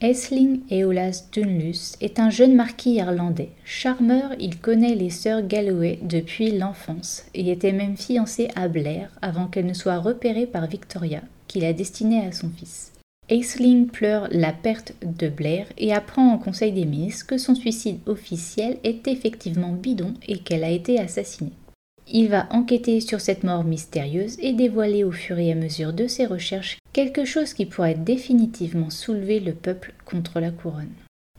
Aisling 0.00 0.60
Eolas 0.70 1.24
Dunlus 1.32 1.96
est 2.00 2.18
un 2.18 2.28
jeune 2.28 2.54
marquis 2.54 2.94
irlandais. 2.94 3.50
Charmeur, 3.64 4.32
il 4.40 4.58
connaît 4.58 4.94
les 4.94 5.10
sœurs 5.10 5.46
Galloway 5.46 5.98
depuis 6.02 6.50
l'enfance 6.50 7.24
et 7.32 7.50
était 7.50 7.72
même 7.72 7.96
fiancé 7.96 8.48
à 8.56 8.68
Blair 8.68 9.10
avant 9.22 9.46
qu'elle 9.46 9.66
ne 9.66 9.72
soit 9.72 9.98
repérée 9.98 10.46
par 10.46 10.66
Victoria, 10.66 11.22
qu'il 11.48 11.64
a 11.64 11.72
destinée 11.72 12.26
à 12.26 12.32
son 12.32 12.50
fils. 12.50 12.93
Aisling 13.30 13.86
pleure 13.86 14.28
la 14.30 14.52
perte 14.52 14.92
de 15.02 15.28
Blair 15.28 15.66
et 15.78 15.94
apprend 15.94 16.30
en 16.30 16.38
conseil 16.38 16.72
des 16.72 16.84
ministres 16.84 17.26
que 17.26 17.38
son 17.38 17.54
suicide 17.54 18.00
officiel 18.04 18.76
est 18.84 19.08
effectivement 19.08 19.72
bidon 19.72 20.12
et 20.28 20.38
qu'elle 20.38 20.62
a 20.62 20.70
été 20.70 21.00
assassinée. 21.00 21.52
Il 22.06 22.28
va 22.28 22.46
enquêter 22.50 23.00
sur 23.00 23.22
cette 23.22 23.42
mort 23.42 23.64
mystérieuse 23.64 24.36
et 24.40 24.52
dévoiler 24.52 25.04
au 25.04 25.12
fur 25.12 25.38
et 25.38 25.50
à 25.50 25.54
mesure 25.54 25.94
de 25.94 26.06
ses 26.06 26.26
recherches 26.26 26.76
quelque 26.92 27.24
chose 27.24 27.54
qui 27.54 27.64
pourrait 27.64 27.94
définitivement 27.94 28.90
soulever 28.90 29.40
le 29.40 29.54
peuple 29.54 29.94
contre 30.04 30.38
la 30.38 30.50
couronne. 30.50 30.92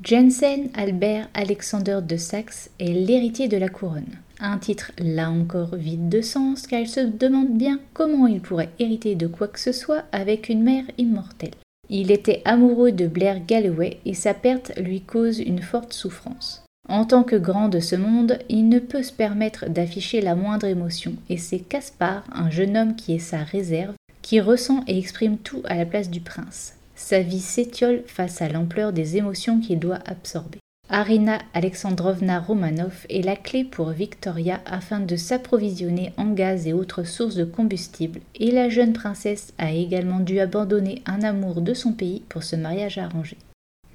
Jensen 0.03 0.69
Albert 0.73 1.29
Alexander 1.35 1.99
de 2.01 2.17
Saxe 2.17 2.71
est 2.79 2.93
l'héritier 2.93 3.47
de 3.47 3.57
la 3.57 3.69
couronne. 3.69 4.17
Un 4.39 4.57
titre 4.57 4.91
là 4.97 5.29
encore 5.29 5.75
vide 5.75 6.09
de 6.09 6.21
sens 6.21 6.65
car 6.65 6.79
il 6.79 6.89
se 6.89 6.99
demande 6.99 7.55
bien 7.55 7.79
comment 7.93 8.25
il 8.25 8.41
pourrait 8.41 8.71
hériter 8.79 9.13
de 9.13 9.27
quoi 9.27 9.47
que 9.47 9.59
ce 9.59 9.71
soit 9.71 10.03
avec 10.11 10.49
une 10.49 10.63
mère 10.63 10.85
immortelle. 10.97 11.51
Il 11.89 12.11
était 12.11 12.41
amoureux 12.45 12.91
de 12.91 13.07
Blair 13.07 13.45
Galloway 13.45 13.99
et 14.05 14.13
sa 14.13 14.33
perte 14.33 14.71
lui 14.77 15.01
cause 15.01 15.39
une 15.39 15.61
forte 15.61 15.93
souffrance. 15.93 16.63
En 16.87 17.05
tant 17.05 17.23
que 17.23 17.35
grand 17.35 17.67
de 17.69 17.79
ce 17.79 17.95
monde, 17.95 18.39
il 18.47 18.69
ne 18.69 18.79
peut 18.79 19.03
se 19.03 19.13
permettre 19.13 19.69
d'afficher 19.69 20.21
la 20.21 20.35
moindre 20.35 20.67
émotion, 20.67 21.13
et 21.29 21.37
c'est 21.37 21.59
Caspar, 21.59 22.23
un 22.31 22.51
jeune 22.51 22.77
homme 22.77 22.95
qui 22.95 23.15
est 23.15 23.19
sa 23.19 23.39
réserve, 23.39 23.95
qui 24.21 24.39
ressent 24.39 24.83
et 24.87 24.97
exprime 24.97 25.37
tout 25.37 25.61
à 25.65 25.75
la 25.75 25.85
place 25.85 26.09
du 26.09 26.21
prince. 26.21 26.73
Sa 26.95 27.21
vie 27.21 27.39
s'étiole 27.39 28.03
face 28.05 28.41
à 28.41 28.49
l'ampleur 28.49 28.93
des 28.93 29.17
émotions 29.17 29.59
qu'il 29.59 29.79
doit 29.79 29.99
absorber. 30.05 30.59
Arina 30.87 31.39
Alexandrovna 31.55 32.39
Romanov 32.39 33.07
est 33.09 33.25
la 33.25 33.35
clé 33.35 33.63
pour 33.63 33.89
Victoria 33.89 34.61
afin 34.67 34.99
de 34.99 35.15
s'approvisionner 35.15 36.13
en 36.15 36.31
gaz 36.31 36.67
et 36.67 36.73
autres 36.73 37.03
sources 37.03 37.33
de 37.33 37.43
combustible, 37.43 38.19
et 38.35 38.51
la 38.51 38.69
jeune 38.69 38.93
princesse 38.93 39.53
a 39.57 39.71
également 39.71 40.19
dû 40.19 40.39
abandonner 40.39 41.01
un 41.07 41.23
amour 41.23 41.61
de 41.61 41.73
son 41.73 41.91
pays 41.91 42.21
pour 42.29 42.43
ce 42.43 42.55
mariage 42.55 42.99
arrangé. 42.99 43.35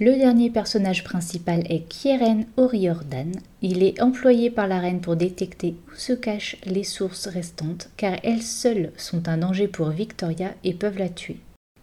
Le 0.00 0.16
dernier 0.16 0.50
personnage 0.50 1.04
principal 1.04 1.62
est 1.70 1.86
Kieren 1.88 2.46
Oriordan. 2.56 3.32
Il 3.62 3.84
est 3.84 4.02
employé 4.02 4.50
par 4.50 4.66
la 4.66 4.80
reine 4.80 5.00
pour 5.00 5.14
détecter 5.14 5.76
où 5.86 5.94
se 5.94 6.14
cachent 6.14 6.56
les 6.64 6.84
sources 6.84 7.28
restantes, 7.28 7.90
car 7.98 8.16
elles 8.24 8.42
seules 8.42 8.90
sont 8.96 9.28
un 9.28 9.36
danger 9.38 9.68
pour 9.68 9.90
Victoria 9.90 10.54
et 10.64 10.74
peuvent 10.74 10.98
la 10.98 11.10
tuer. 11.10 11.36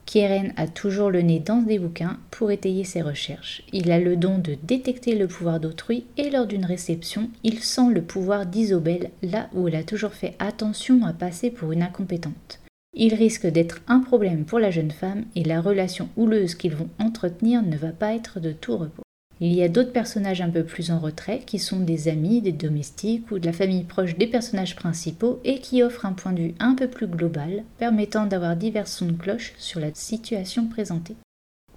Kieren 0.07 0.53
a 0.55 0.67
toujours 0.67 1.11
le 1.11 1.21
nez 1.21 1.39
dans 1.39 1.61
des 1.61 1.79
bouquins 1.79 2.17
pour 2.31 2.49
étayer 2.49 2.85
ses 2.85 3.01
recherches. 3.01 3.61
Il 3.73 3.91
a 3.91 3.99
le 3.99 4.15
don 4.15 4.37
de 4.37 4.55
détecter 4.63 5.15
le 5.15 5.27
pouvoir 5.27 5.59
d'autrui 5.59 6.05
et 6.15 6.29
lors 6.29 6.47
d'une 6.47 6.63
réception, 6.63 7.29
il 7.43 7.59
sent 7.59 7.89
le 7.93 8.01
pouvoir 8.01 8.45
d'Isobel 8.45 9.11
là 9.21 9.49
où 9.53 9.67
elle 9.67 9.75
a 9.75 9.83
toujours 9.83 10.13
fait 10.13 10.35
attention 10.39 11.05
à 11.05 11.11
passer 11.11 11.51
pour 11.51 11.73
une 11.73 11.83
incompétente. 11.83 12.61
Il 12.93 13.15
risque 13.15 13.47
d'être 13.47 13.81
un 13.89 13.99
problème 13.99 14.45
pour 14.45 14.59
la 14.59 14.71
jeune 14.71 14.91
femme 14.91 15.25
et 15.35 15.43
la 15.43 15.59
relation 15.59 16.07
houleuse 16.15 16.55
qu'ils 16.55 16.75
vont 16.75 16.89
entretenir 16.99 17.61
ne 17.61 17.75
va 17.75 17.91
pas 17.91 18.15
être 18.15 18.39
de 18.39 18.53
tout 18.53 18.77
repos. 18.77 19.03
Il 19.39 19.53
y 19.53 19.61
a 19.61 19.69
d'autres 19.69 19.91
personnages 19.91 20.41
un 20.41 20.49
peu 20.49 20.63
plus 20.63 20.89
en 20.89 20.97
retrait 20.97 21.41
qui 21.45 21.59
sont 21.59 21.79
des 21.79 22.07
amis, 22.07 22.41
des 22.41 22.51
domestiques 22.51 23.29
ou 23.29 23.37
de 23.37 23.45
la 23.45 23.53
famille 23.53 23.83
proche 23.83 24.17
des 24.17 24.25
personnages 24.25 24.75
principaux 24.75 25.39
et 25.43 25.59
qui 25.59 25.83
offrent 25.83 26.07
un 26.07 26.13
point 26.13 26.33
de 26.33 26.41
vue 26.41 26.55
un 26.59 26.73
peu 26.73 26.87
plus 26.87 27.05
global, 27.05 27.63
permettant 27.77 28.25
d'avoir 28.25 28.55
divers 28.55 28.87
sons 28.87 29.05
de 29.05 29.11
cloche 29.11 29.53
sur 29.59 29.79
la 29.79 29.93
situation 29.93 30.65
présentée. 30.67 31.15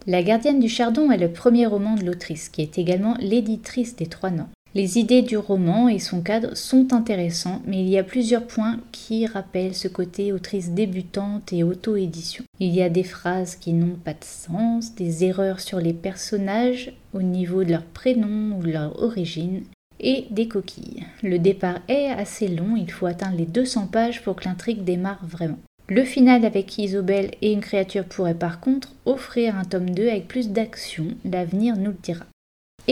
La 0.07 0.23
gardienne 0.23 0.61
du 0.61 0.71
chardon 0.71 1.11
est 1.11 1.19
le 1.19 1.31
premier 1.31 1.67
roman 1.67 1.97
de 1.97 2.05
l'autrice, 2.05 2.49
qui 2.49 2.63
est 2.63 2.79
également 2.79 3.17
l'éditrice 3.21 3.97
des 3.97 4.07
Trois 4.07 4.31
Noms. 4.31 4.49
Les 4.73 4.99
idées 4.99 5.23
du 5.23 5.37
roman 5.37 5.89
et 5.89 5.99
son 5.99 6.21
cadre 6.21 6.57
sont 6.57 6.93
intéressants, 6.93 7.61
mais 7.67 7.81
il 7.81 7.89
y 7.89 7.99
a 7.99 8.05
plusieurs 8.05 8.47
points 8.47 8.79
qui 8.93 9.27
rappellent 9.27 9.75
ce 9.75 9.89
côté 9.89 10.33
autrice 10.33 10.71
débutante 10.71 11.53
et 11.53 11.65
auto-édition. 11.65 12.45
Il 12.61 12.73
y 12.73 12.81
a 12.81 12.89
des 12.89 13.03
phrases 13.03 13.57
qui 13.57 13.73
n'ont 13.73 13.97
pas 13.97 14.13
de 14.13 14.23
sens, 14.23 14.95
des 14.95 15.25
erreurs 15.25 15.59
sur 15.59 15.81
les 15.81 15.93
personnages 15.93 16.93
au 17.13 17.23
niveau 17.23 17.65
de 17.65 17.73
leur 17.73 17.83
prénom 17.83 18.57
ou 18.57 18.63
de 18.63 18.71
leur 18.71 19.03
origine, 19.03 19.63
et 19.99 20.27
des 20.31 20.47
coquilles. 20.47 21.05
Le 21.25 21.41
départ 21.41 21.81
est 21.89 22.07
assez 22.07 22.47
long, 22.47 22.77
il 22.77 22.91
faut 22.93 23.07
atteindre 23.07 23.39
les 23.39 23.47
200 23.47 23.89
pages 23.89 24.23
pour 24.23 24.37
que 24.37 24.45
l'intrigue 24.45 24.85
démarre 24.85 25.27
vraiment. 25.27 25.59
Le 25.89 26.05
final 26.05 26.45
avec 26.45 26.79
Isobel 26.79 27.33
et 27.43 27.53
une 27.53 27.61
créature 27.61 28.05
pourrait 28.05 28.35
par 28.35 28.61
contre 28.61 28.95
offrir 29.05 29.57
un 29.57 29.65
tome 29.65 29.91
2 29.91 30.09
avec 30.09 30.29
plus 30.29 30.51
d'action, 30.51 31.09
l'avenir 31.25 31.77
nous 31.77 31.91
le 31.91 31.97
dira. 32.01 32.25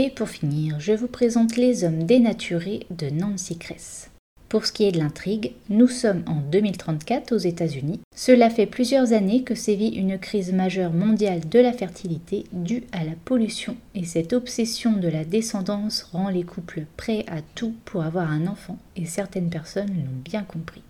Et 0.00 0.10
pour 0.10 0.28
finir, 0.28 0.78
je 0.78 0.92
vous 0.92 1.08
présente 1.08 1.56
Les 1.56 1.82
Hommes 1.82 2.04
dénaturés 2.04 2.86
de 2.88 3.10
Nancy 3.10 3.58
Kress. 3.58 4.10
Pour 4.48 4.64
ce 4.64 4.70
qui 4.70 4.84
est 4.84 4.92
de 4.92 4.98
l'intrigue, 4.98 5.54
nous 5.70 5.88
sommes 5.88 6.22
en 6.28 6.36
2034 6.36 7.32
aux 7.32 7.38
États-Unis. 7.38 7.98
Cela 8.14 8.48
fait 8.48 8.66
plusieurs 8.66 9.12
années 9.12 9.42
que 9.42 9.56
sévit 9.56 9.88
une 9.88 10.16
crise 10.20 10.52
majeure 10.52 10.92
mondiale 10.92 11.48
de 11.48 11.58
la 11.58 11.72
fertilité 11.72 12.44
due 12.52 12.84
à 12.92 13.02
la 13.02 13.14
pollution 13.24 13.74
et 13.96 14.04
cette 14.04 14.34
obsession 14.34 14.92
de 14.92 15.08
la 15.08 15.24
descendance 15.24 16.04
rend 16.12 16.28
les 16.28 16.44
couples 16.44 16.84
prêts 16.96 17.24
à 17.26 17.42
tout 17.56 17.74
pour 17.84 18.04
avoir 18.04 18.30
un 18.30 18.46
enfant 18.46 18.78
et 18.94 19.04
certaines 19.04 19.50
personnes 19.50 19.88
l'ont 19.88 20.22
bien 20.24 20.44
compris. 20.44 20.84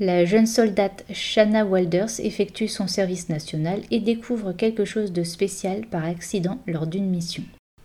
La 0.00 0.24
jeune 0.24 0.46
soldate 0.46 1.04
Shanna 1.12 1.66
Walders 1.66 2.18
effectue 2.18 2.68
son 2.68 2.86
service 2.86 3.28
national 3.28 3.82
et 3.90 4.00
découvre 4.00 4.54
quelque 4.54 4.86
chose 4.86 5.12
de 5.12 5.22
spécial 5.22 5.82
par 5.84 6.06
accident 6.06 6.60
lors 6.66 6.86
d'une 6.86 7.10
mission. 7.10 7.42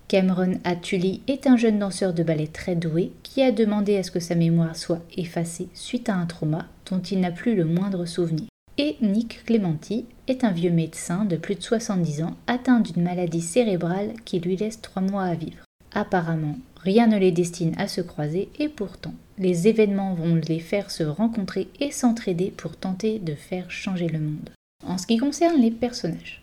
Cameron 0.09 0.57
Atuli 0.63 1.21
est 1.27 1.45
un 1.45 1.55
jeune 1.55 1.77
danseur 1.77 2.15
de 2.15 2.23
ballet 2.23 2.47
très 2.47 2.75
doué 2.75 3.11
qui 3.21 3.43
a 3.43 3.51
demandé 3.51 3.95
à 3.95 4.01
ce 4.01 4.09
que 4.09 4.19
sa 4.19 4.33
mémoire 4.33 4.75
soit 4.75 5.03
effacée 5.15 5.69
suite 5.75 6.09
à 6.09 6.15
un 6.15 6.25
trauma 6.25 6.65
dont 6.89 6.99
il 6.99 7.19
n'a 7.19 7.29
plus 7.29 7.55
le 7.55 7.63
moindre 7.63 8.07
souvenir. 8.07 8.47
Et 8.79 8.95
Nick 9.01 9.45
Clementi 9.45 10.05
est 10.27 10.43
un 10.43 10.49
vieux 10.49 10.71
médecin 10.71 11.25
de 11.25 11.35
plus 11.35 11.53
de 11.53 11.61
70 11.61 12.23
ans 12.23 12.35
atteint 12.47 12.79
d'une 12.79 13.03
maladie 13.03 13.39
cérébrale 13.41 14.13
qui 14.25 14.39
lui 14.39 14.55
laisse 14.55 14.81
trois 14.81 15.03
mois 15.03 15.25
à 15.25 15.35
vivre. 15.35 15.63
Apparemment, 15.93 16.57
rien 16.81 17.05
ne 17.05 17.19
les 17.19 17.31
destine 17.31 17.75
à 17.77 17.87
se 17.87 18.01
croiser 18.01 18.49
et 18.57 18.67
pourtant, 18.67 19.13
les 19.37 19.67
événements 19.67 20.15
vont 20.15 20.41
les 20.47 20.59
faire 20.59 20.89
se 20.89 21.03
rencontrer 21.03 21.67
et 21.79 21.91
s'entraider 21.91 22.51
pour 22.57 22.75
tenter 22.75 23.19
de 23.19 23.35
faire 23.35 23.69
changer 23.69 24.07
le 24.07 24.19
monde. 24.19 24.49
En 24.83 24.97
ce 24.97 25.05
qui 25.05 25.17
concerne 25.17 25.61
les 25.61 25.71
personnages, 25.71 26.41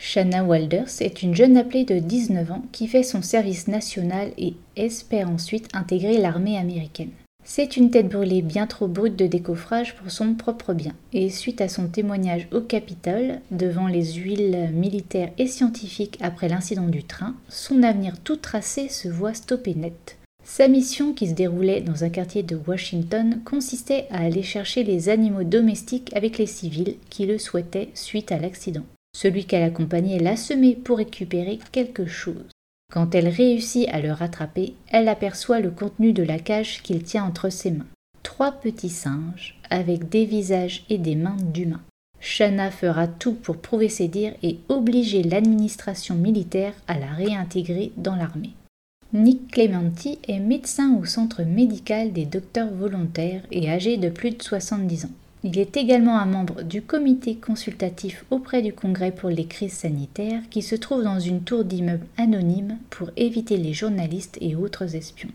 Shanna 0.00 0.44
Walders 0.44 1.00
est 1.00 1.22
une 1.22 1.34
jeune 1.34 1.56
appelée 1.56 1.84
de 1.84 1.98
19 1.98 2.52
ans 2.52 2.62
qui 2.70 2.86
fait 2.86 3.02
son 3.02 3.20
service 3.20 3.66
national 3.66 4.30
et 4.38 4.54
espère 4.76 5.28
ensuite 5.28 5.68
intégrer 5.74 6.18
l'armée 6.18 6.56
américaine. 6.56 7.10
C'est 7.44 7.76
une 7.76 7.90
tête 7.90 8.08
brûlée 8.08 8.42
bien 8.42 8.66
trop 8.66 8.86
brute 8.86 9.16
de 9.16 9.26
décoffrage 9.26 9.96
pour 9.96 10.10
son 10.10 10.34
propre 10.34 10.72
bien, 10.72 10.92
et 11.12 11.30
suite 11.30 11.60
à 11.60 11.68
son 11.68 11.88
témoignage 11.88 12.46
au 12.52 12.60
Capitole, 12.60 13.40
devant 13.50 13.88
les 13.88 14.12
huiles 14.12 14.70
militaires 14.72 15.30
et 15.38 15.46
scientifiques 15.46 16.18
après 16.20 16.48
l'incident 16.48 16.86
du 16.86 17.02
train, 17.02 17.34
son 17.48 17.82
avenir 17.82 18.20
tout 18.22 18.36
tracé 18.36 18.88
se 18.88 19.08
voit 19.08 19.34
stoppé 19.34 19.74
net. 19.74 20.18
Sa 20.44 20.68
mission, 20.68 21.12
qui 21.12 21.26
se 21.26 21.34
déroulait 21.34 21.80
dans 21.80 22.04
un 22.04 22.10
quartier 22.10 22.42
de 22.42 22.58
Washington, 22.66 23.40
consistait 23.44 24.06
à 24.10 24.20
aller 24.20 24.42
chercher 24.42 24.84
les 24.84 25.08
animaux 25.08 25.44
domestiques 25.44 26.14
avec 26.14 26.38
les 26.38 26.46
civils 26.46 26.96
qui 27.10 27.26
le 27.26 27.38
souhaitaient 27.38 27.90
suite 27.94 28.30
à 28.30 28.38
l'accident. 28.38 28.84
Celui 29.20 29.46
qu'elle 29.46 29.64
accompagnait 29.64 30.20
l'a 30.20 30.36
semé 30.36 30.76
pour 30.76 30.98
récupérer 30.98 31.58
quelque 31.72 32.06
chose. 32.06 32.52
Quand 32.92 33.16
elle 33.16 33.26
réussit 33.26 33.88
à 33.88 34.00
le 34.00 34.12
rattraper, 34.12 34.74
elle 34.92 35.08
aperçoit 35.08 35.58
le 35.58 35.72
contenu 35.72 36.12
de 36.12 36.22
la 36.22 36.38
cage 36.38 36.82
qu'il 36.84 37.02
tient 37.02 37.24
entre 37.24 37.48
ses 37.48 37.72
mains. 37.72 37.88
Trois 38.22 38.52
petits 38.52 38.88
singes 38.88 39.58
avec 39.70 40.08
des 40.08 40.24
visages 40.24 40.84
et 40.88 40.98
des 40.98 41.16
mains 41.16 41.36
d'humains. 41.52 41.82
Shanna 42.20 42.70
fera 42.70 43.08
tout 43.08 43.34
pour 43.34 43.56
prouver 43.56 43.88
ses 43.88 44.06
dires 44.06 44.34
et 44.44 44.60
obliger 44.68 45.24
l'administration 45.24 46.14
militaire 46.14 46.74
à 46.86 46.96
la 46.96 47.08
réintégrer 47.08 47.90
dans 47.96 48.14
l'armée. 48.14 48.52
Nick 49.12 49.50
Clementi 49.50 50.20
est 50.28 50.38
médecin 50.38 50.96
au 50.96 51.04
centre 51.04 51.42
médical 51.42 52.12
des 52.12 52.24
docteurs 52.24 52.70
volontaires 52.70 53.42
et 53.50 53.68
âgé 53.68 53.96
de 53.96 54.10
plus 54.10 54.30
de 54.30 54.40
70 54.40 55.06
ans. 55.06 55.10
Il 55.44 55.58
est 55.58 55.76
également 55.76 56.18
un 56.18 56.26
membre 56.26 56.62
du 56.62 56.82
comité 56.82 57.36
consultatif 57.36 58.24
auprès 58.30 58.60
du 58.60 58.72
Congrès 58.72 59.12
pour 59.12 59.30
les 59.30 59.46
crises 59.46 59.72
sanitaires 59.72 60.42
qui 60.50 60.62
se 60.62 60.74
trouve 60.74 61.04
dans 61.04 61.20
une 61.20 61.42
tour 61.42 61.64
d'immeuble 61.64 62.06
anonyme 62.16 62.78
pour 62.90 63.10
éviter 63.16 63.56
les 63.56 63.72
journalistes 63.72 64.36
et 64.40 64.56
autres 64.56 64.96
espions. 64.96 65.30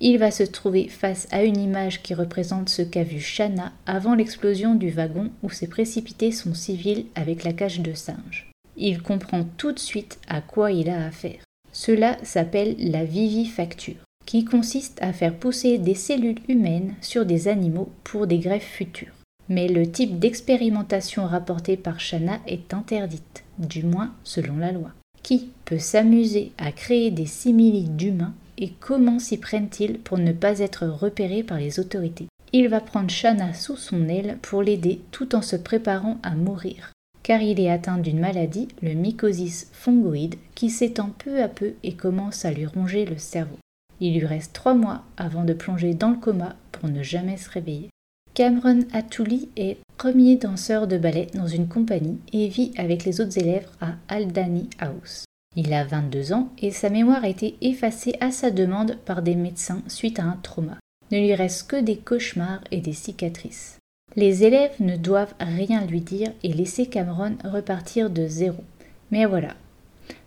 il 0.00 0.18
va 0.18 0.30
se 0.30 0.44
trouver 0.44 0.88
face 0.88 1.26
à 1.30 1.42
une 1.42 1.56
image 1.56 2.02
qui 2.02 2.14
représente 2.14 2.68
ce 2.68 2.82
qu'a 2.82 3.02
vu 3.02 3.20
Shanna 3.20 3.72
avant 3.86 4.14
l'explosion 4.14 4.74
du 4.74 4.90
wagon 4.90 5.30
où 5.42 5.50
s'est 5.50 5.66
précipité 5.66 6.30
son 6.30 6.54
civil 6.54 7.06
avec 7.14 7.44
la 7.44 7.52
cage 7.52 7.80
de 7.80 7.94
singe. 7.94 8.50
Il 8.76 9.02
comprend 9.02 9.44
tout 9.56 9.72
de 9.72 9.78
suite 9.78 10.18
à 10.28 10.40
quoi 10.40 10.70
il 10.70 10.88
a 10.88 11.04
affaire. 11.04 11.40
Cela 11.72 12.16
s'appelle 12.22 12.76
la 12.78 13.04
vivifacture, 13.04 14.02
qui 14.24 14.44
consiste 14.44 14.98
à 15.02 15.12
faire 15.12 15.34
pousser 15.34 15.78
des 15.78 15.94
cellules 15.94 16.40
humaines 16.48 16.94
sur 17.00 17.26
des 17.26 17.48
animaux 17.48 17.90
pour 18.04 18.26
des 18.26 18.38
greffes 18.38 18.62
futures. 18.62 19.17
Mais 19.48 19.68
le 19.68 19.90
type 19.90 20.18
d'expérimentation 20.18 21.26
rapporté 21.26 21.76
par 21.76 22.00
Shanna 22.00 22.38
est 22.46 22.74
interdite, 22.74 23.44
du 23.58 23.82
moins 23.82 24.12
selon 24.24 24.58
la 24.58 24.72
loi. 24.72 24.90
Qui 25.22 25.50
peut 25.64 25.78
s'amuser 25.78 26.52
à 26.58 26.72
créer 26.72 27.10
des 27.10 27.26
simili 27.26 27.84
d'humains 27.84 28.34
et 28.58 28.70
comment 28.80 29.18
s'y 29.18 29.38
prennent-ils 29.38 29.98
pour 29.98 30.18
ne 30.18 30.32
pas 30.32 30.58
être 30.58 30.86
repérés 30.86 31.42
par 31.42 31.58
les 31.58 31.80
autorités? 31.80 32.28
Il 32.52 32.68
va 32.68 32.80
prendre 32.80 33.10
Shanna 33.10 33.52
sous 33.52 33.76
son 33.76 34.08
aile 34.08 34.38
pour 34.42 34.62
l'aider 34.62 35.00
tout 35.10 35.34
en 35.34 35.42
se 35.42 35.56
préparant 35.56 36.18
à 36.22 36.34
mourir, 36.34 36.92
car 37.22 37.42
il 37.42 37.60
est 37.60 37.70
atteint 37.70 37.98
d'une 37.98 38.20
maladie, 38.20 38.68
le 38.82 38.94
mycosis 38.94 39.68
fongoïde, 39.72 40.36
qui 40.54 40.70
s'étend 40.70 41.10
peu 41.18 41.42
à 41.42 41.48
peu 41.48 41.74
et 41.82 41.92
commence 41.92 42.44
à 42.44 42.50
lui 42.50 42.66
ronger 42.66 43.04
le 43.04 43.18
cerveau. 43.18 43.58
Il 44.00 44.18
lui 44.18 44.26
reste 44.26 44.54
trois 44.54 44.74
mois 44.74 45.02
avant 45.16 45.44
de 45.44 45.52
plonger 45.52 45.92
dans 45.92 46.10
le 46.10 46.16
coma 46.16 46.56
pour 46.72 46.88
ne 46.88 47.02
jamais 47.02 47.36
se 47.36 47.50
réveiller. 47.50 47.90
Cameron 48.38 48.82
Atuli 48.92 49.48
est 49.56 49.78
premier 49.96 50.36
danseur 50.36 50.86
de 50.86 50.96
ballet 50.96 51.26
dans 51.34 51.48
une 51.48 51.66
compagnie 51.66 52.20
et 52.32 52.46
vit 52.46 52.70
avec 52.76 53.04
les 53.04 53.20
autres 53.20 53.36
élèves 53.36 53.66
à 53.80 53.96
Aldani 54.06 54.70
House. 54.78 55.24
Il 55.56 55.74
a 55.74 55.82
22 55.82 56.32
ans 56.32 56.52
et 56.58 56.70
sa 56.70 56.88
mémoire 56.88 57.24
a 57.24 57.28
été 57.28 57.56
effacée 57.62 58.14
à 58.20 58.30
sa 58.30 58.52
demande 58.52 58.96
par 59.04 59.22
des 59.22 59.34
médecins 59.34 59.82
suite 59.88 60.20
à 60.20 60.22
un 60.22 60.38
trauma. 60.40 60.78
Ne 61.10 61.18
lui 61.18 61.34
reste 61.34 61.68
que 61.68 61.80
des 61.80 61.96
cauchemars 61.96 62.62
et 62.70 62.80
des 62.80 62.92
cicatrices. 62.92 63.78
Les 64.14 64.44
élèves 64.44 64.76
ne 64.78 64.96
doivent 64.96 65.34
rien 65.40 65.84
lui 65.84 66.00
dire 66.00 66.30
et 66.44 66.52
laisser 66.52 66.86
Cameron 66.86 67.34
repartir 67.42 68.08
de 68.08 68.28
zéro. 68.28 68.62
Mais 69.10 69.24
voilà. 69.24 69.56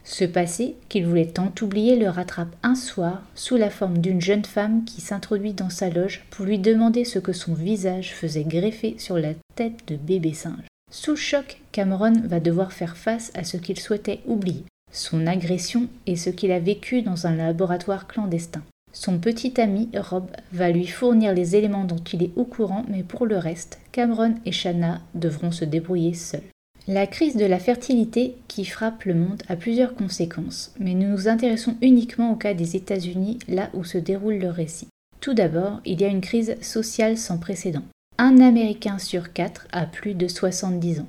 Ce 0.03 0.25
passé, 0.25 0.75
qu'il 0.89 1.05
voulait 1.05 1.27
tant 1.27 1.53
oublier, 1.61 1.95
le 1.95 2.09
rattrape 2.09 2.55
un 2.63 2.75
soir 2.75 3.21
sous 3.35 3.55
la 3.55 3.69
forme 3.69 3.99
d'une 3.99 4.21
jeune 4.21 4.45
femme 4.45 4.83
qui 4.83 4.99
s'introduit 4.99 5.53
dans 5.53 5.69
sa 5.69 5.89
loge 5.89 6.25
pour 6.31 6.45
lui 6.45 6.59
demander 6.59 7.05
ce 7.05 7.19
que 7.19 7.33
son 7.33 7.53
visage 7.53 8.13
faisait 8.13 8.43
greffer 8.43 8.95
sur 8.97 9.17
la 9.17 9.33
tête 9.55 9.87
de 9.87 9.95
bébé 9.95 10.33
singe. 10.33 10.65
Sous 10.89 11.15
choc, 11.15 11.61
Cameron 11.71 12.13
va 12.25 12.39
devoir 12.39 12.73
faire 12.73 12.97
face 12.97 13.31
à 13.35 13.43
ce 13.43 13.57
qu'il 13.57 13.79
souhaitait 13.79 14.21
oublier, 14.25 14.65
son 14.91 15.27
agression 15.27 15.87
et 16.05 16.15
ce 16.15 16.29
qu'il 16.29 16.51
a 16.51 16.59
vécu 16.59 17.01
dans 17.01 17.27
un 17.27 17.35
laboratoire 17.35 18.07
clandestin. 18.07 18.63
Son 18.93 19.19
petit 19.19 19.61
ami 19.61 19.89
Rob 19.95 20.27
va 20.51 20.69
lui 20.69 20.85
fournir 20.85 21.33
les 21.33 21.55
éléments 21.55 21.85
dont 21.85 22.03
il 22.11 22.23
est 22.23 22.31
au 22.35 22.43
courant, 22.43 22.85
mais 22.89 23.03
pour 23.03 23.25
le 23.25 23.37
reste, 23.37 23.79
Cameron 23.93 24.35
et 24.45 24.51
Shanna 24.51 24.99
devront 25.15 25.51
se 25.51 25.63
débrouiller 25.63 26.13
seuls. 26.13 26.41
La 26.87 27.05
crise 27.05 27.35
de 27.35 27.45
la 27.45 27.59
fertilité 27.59 28.35
qui 28.47 28.65
frappe 28.65 29.03
le 29.03 29.13
monde 29.13 29.43
a 29.47 29.55
plusieurs 29.55 29.93
conséquences, 29.93 30.73
mais 30.79 30.95
nous 30.95 31.09
nous 31.09 31.27
intéressons 31.27 31.75
uniquement 31.81 32.31
au 32.31 32.35
cas 32.35 32.55
des 32.55 32.75
États-Unis, 32.75 33.37
là 33.47 33.69
où 33.73 33.83
se 33.83 33.99
déroule 33.99 34.39
le 34.39 34.49
récit. 34.49 34.87
Tout 35.19 35.35
d'abord, 35.35 35.79
il 35.85 36.01
y 36.01 36.05
a 36.05 36.07
une 36.07 36.21
crise 36.21 36.55
sociale 36.61 37.17
sans 37.17 37.37
précédent. 37.37 37.83
Un 38.17 38.41
Américain 38.41 38.97
sur 38.97 39.31
quatre 39.31 39.67
a 39.71 39.85
plus 39.85 40.15
de 40.15 40.27
70 40.27 41.01
ans. 41.01 41.07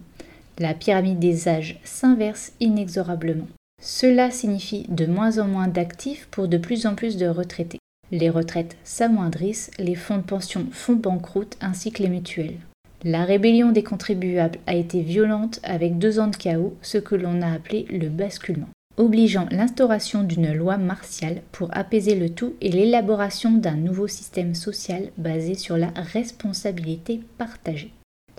La 0.58 0.74
pyramide 0.74 1.18
des 1.18 1.48
âges 1.48 1.80
s'inverse 1.84 2.52
inexorablement. 2.60 3.48
Cela 3.82 4.30
signifie 4.30 4.84
de 4.90 5.06
moins 5.06 5.38
en 5.38 5.48
moins 5.48 5.68
d'actifs 5.68 6.28
pour 6.30 6.48
de 6.48 6.58
plus 6.58 6.84
en 6.84 6.94
plus 6.94 7.16
de 7.16 7.26
retraités. 7.26 7.78
Les 8.10 8.28
retraites 8.28 8.76
s'amoindrissent, 8.84 9.70
les 9.78 9.94
fonds 9.94 10.18
de 10.18 10.22
pension 10.22 10.66
font 10.70 10.96
banqueroute 10.96 11.56
ainsi 11.62 11.90
que 11.92 12.02
les 12.02 12.10
mutuelles. 12.10 12.58
La 13.04 13.24
rébellion 13.24 13.72
des 13.72 13.82
contribuables 13.82 14.60
a 14.68 14.76
été 14.76 15.02
violente 15.02 15.58
avec 15.64 15.98
deux 15.98 16.20
ans 16.20 16.28
de 16.28 16.36
chaos, 16.36 16.76
ce 16.82 16.98
que 16.98 17.16
l'on 17.16 17.42
a 17.42 17.52
appelé 17.52 17.84
le 17.90 18.08
basculement, 18.08 18.68
obligeant 18.96 19.48
l'instauration 19.50 20.22
d'une 20.22 20.52
loi 20.52 20.76
martiale 20.76 21.42
pour 21.50 21.68
apaiser 21.72 22.14
le 22.14 22.30
tout 22.30 22.54
et 22.60 22.70
l'élaboration 22.70 23.50
d'un 23.50 23.74
nouveau 23.74 24.06
système 24.06 24.54
social 24.54 25.10
basé 25.16 25.54
sur 25.54 25.76
la 25.76 25.88
responsabilité 25.96 27.20
partagée. 27.38 27.92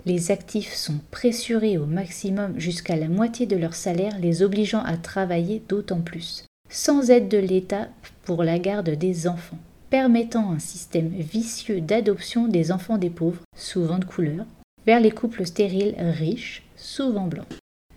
Les 0.06 0.30
actifs 0.30 0.72
sont 0.72 1.00
pressurés 1.10 1.76
au 1.76 1.84
maximum 1.84 2.58
jusqu'à 2.58 2.96
la 2.96 3.08
moitié 3.08 3.44
de 3.44 3.56
leur 3.56 3.74
salaire, 3.74 4.18
les 4.18 4.42
obligeant 4.42 4.82
à 4.82 4.96
travailler 4.96 5.62
d'autant 5.68 6.00
plus, 6.00 6.46
sans 6.70 7.10
aide 7.10 7.28
de 7.28 7.38
l'État 7.38 7.88
pour 8.24 8.42
la 8.44 8.58
garde 8.58 8.90
des 8.90 9.28
enfants, 9.28 9.58
permettant 9.94 10.50
un 10.50 10.58
système 10.58 11.10
vicieux 11.10 11.80
d'adoption 11.80 12.48
des 12.48 12.72
enfants 12.72 12.98
des 12.98 13.10
pauvres, 13.10 13.44
souvent 13.56 14.00
de 14.00 14.04
couleur, 14.04 14.44
vers 14.86 14.98
les 14.98 15.12
couples 15.12 15.46
stériles 15.46 15.94
riches, 15.96 16.64
souvent 16.74 17.28
blancs. 17.28 17.46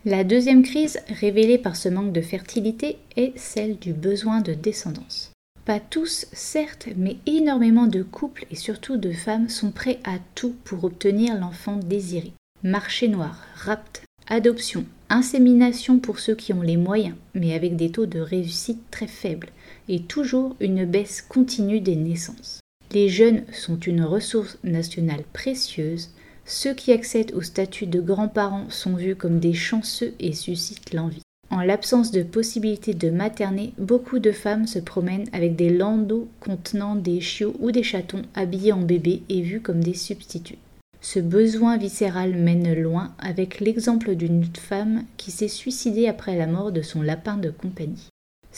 La 0.06 0.24
deuxième 0.24 0.62
crise 0.62 1.00
révélée 1.10 1.58
par 1.58 1.76
ce 1.76 1.90
manque 1.90 2.14
de 2.14 2.22
fertilité 2.22 3.00
est 3.16 3.36
celle 3.36 3.80
du 3.80 3.94
besoin 3.94 4.42
de 4.42 4.54
descendance. 4.54 5.32
Pas 5.66 5.80
tous, 5.80 6.28
certes, 6.34 6.88
mais 6.98 7.18
énormément 7.26 7.88
de 7.88 8.04
couples 8.04 8.46
et 8.52 8.56
surtout 8.56 8.98
de 8.98 9.12
femmes 9.12 9.50
sont 9.50 9.72
prêts 9.72 9.98
à 10.04 10.20
tout 10.36 10.54
pour 10.66 10.84
obtenir 10.84 11.34
l'enfant 11.34 11.78
désiré. 11.78 12.32
Marché 12.62 13.08
noir, 13.08 13.40
rapt, 13.56 14.04
adoption, 14.28 14.86
insémination 15.10 15.98
pour 15.98 16.20
ceux 16.20 16.36
qui 16.36 16.54
ont 16.54 16.62
les 16.62 16.78
moyens, 16.78 17.16
mais 17.34 17.56
avec 17.56 17.76
des 17.76 17.90
taux 17.90 18.06
de 18.06 18.20
réussite 18.20 18.84
très 18.92 19.08
faibles, 19.08 19.50
et 19.90 20.02
toujours 20.02 20.56
une 20.60 20.86
baisse 20.86 21.22
continue 21.22 21.80
des 21.80 21.96
naissances. 21.96 22.60
Les 22.92 23.10
jeunes 23.10 23.44
sont 23.52 23.80
une 23.80 24.04
ressource 24.04 24.58
nationale 24.64 25.24
précieuse, 25.34 26.10
ceux 26.46 26.74
qui 26.74 26.94
accèdent 26.94 27.34
au 27.36 27.42
statut 27.42 27.88
de 27.88 28.00
grands-parents 28.00 28.70
sont 28.70 28.96
vus 28.96 29.16
comme 29.16 29.40
des 29.40 29.54
chanceux 29.54 30.14
et 30.20 30.32
suscitent 30.32 30.94
l'envie. 30.94 31.22
En 31.50 31.62
l'absence 31.62 32.12
de 32.12 32.24
possibilité 32.24 32.94
de 32.94 33.10
materner, 33.10 33.74
beaucoup 33.78 34.20
de 34.20 34.32
femmes 34.32 34.68
se 34.68 34.80
promènent 34.80 35.30
avec 35.34 35.56
des 35.56 35.70
landaux 35.70 36.28
contenant 36.40 36.96
des 36.96 37.22
chiots 37.22 37.56
ou 37.60 37.72
des 37.72 37.84
chatons 37.84 38.24
habillés 38.36 38.74
en 38.74 38.82
bébé 38.82 39.22
et 39.30 39.42
vus 39.42 39.62
comme 39.62 39.84
des 39.84 39.94
substituts. 39.94 40.58
Ce 41.02 41.20
besoin 41.20 41.78
viscéral 41.78 42.34
mène 42.34 42.74
loin 42.74 43.14
avec 43.20 43.60
l'exemple 43.60 44.16
d'une 44.16 44.46
femme 44.46 45.04
qui 45.16 45.32
s'est 45.32 45.48
suicidée 45.48 46.08
après 46.08 46.38
la 46.38 46.48
mort 46.48 46.72
de 46.72 46.82
son 46.82 47.02
lapin 47.02 47.38
de 47.38 47.50
compagnie. 47.50 48.08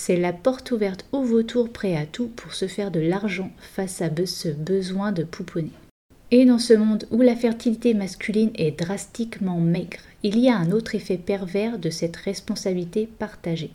C'est 0.02 0.16
la 0.16 0.32
porte 0.32 0.72
ouverte 0.72 1.04
au 1.12 1.24
vautour 1.24 1.68
prêt 1.68 1.98
à 1.98 2.06
tout 2.06 2.30
pour 2.30 2.54
se 2.54 2.70
faire 2.70 2.90
de 2.90 3.02
l'argent 3.02 3.52
face 3.60 4.02
à 4.02 4.10
ce 4.26 4.48
besoin 4.48 5.12
de 5.12 5.26
pouponner. 5.26 5.74
Et 6.32 6.46
dans 6.46 6.58
ce 6.58 6.74
monde 6.74 7.06
où 7.12 7.22
la 7.22 7.36
fertilité 7.36 7.94
masculine 7.94 8.52
est 8.56 8.80
drastiquement 8.80 9.60
maigre, 9.60 10.00
il 10.24 10.40
y 10.40 10.48
a 10.48 10.56
un 10.56 10.72
autre 10.72 10.96
effet 10.96 11.18
pervers 11.18 11.78
de 11.78 11.90
cette 11.90 12.16
responsabilité 12.16 13.10
partagée. 13.20 13.72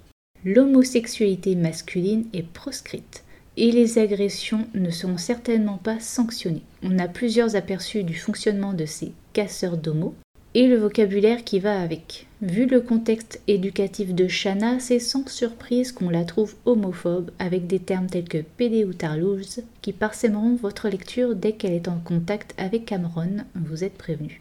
L'homosexualité 0.47 1.57
masculine 1.57 2.25
est 2.33 2.49
proscrite 2.49 3.23
et 3.59 3.71
les 3.71 3.99
agressions 3.99 4.67
ne 4.73 4.89
seront 4.89 5.19
certainement 5.19 5.77
pas 5.77 6.01
sanctionnées. 6.01 6.65
On 6.83 6.99
a 6.99 7.07
plusieurs 7.07 7.55
aperçus 7.55 8.03
du 8.03 8.15
fonctionnement 8.15 8.73
de 8.73 8.87
ces 8.87 9.13
casseurs 9.35 9.77
d'homo 9.77 10.15
et 10.55 10.67
le 10.69 10.77
vocabulaire 10.77 11.45
qui 11.45 11.59
va 11.59 11.81
avec. 11.81 12.27
Vu 12.41 12.67
le 12.67 12.81
contexte 12.81 13.41
éducatif 13.49 14.15
de 14.15 14.29
Shanna, 14.29 14.79
c'est 14.79 14.99
sans 14.99 15.27
surprise 15.29 15.93
qu'on 15.93 16.11
la 16.11 16.25
trouve 16.25 16.55
homophobe 16.65 17.31
avec 17.39 17.67
des 17.67 17.79
termes 17.79 18.07
tels 18.07 18.29
que 18.29 18.39
pédé 18.39 18.85
ou 18.85 18.93
tarlouse 18.93 19.63
qui 19.83 19.93
parsèmeront 19.93 20.55
votre 20.55 20.89
lecture 20.89 21.35
dès 21.35 21.53
qu'elle 21.53 21.73
est 21.73 21.89
en 21.89 21.99
contact 21.99 22.55
avec 22.59 22.87
Cameron, 22.87 23.45
vous 23.55 23.83
êtes 23.83 23.99
prévenu. 23.99 24.41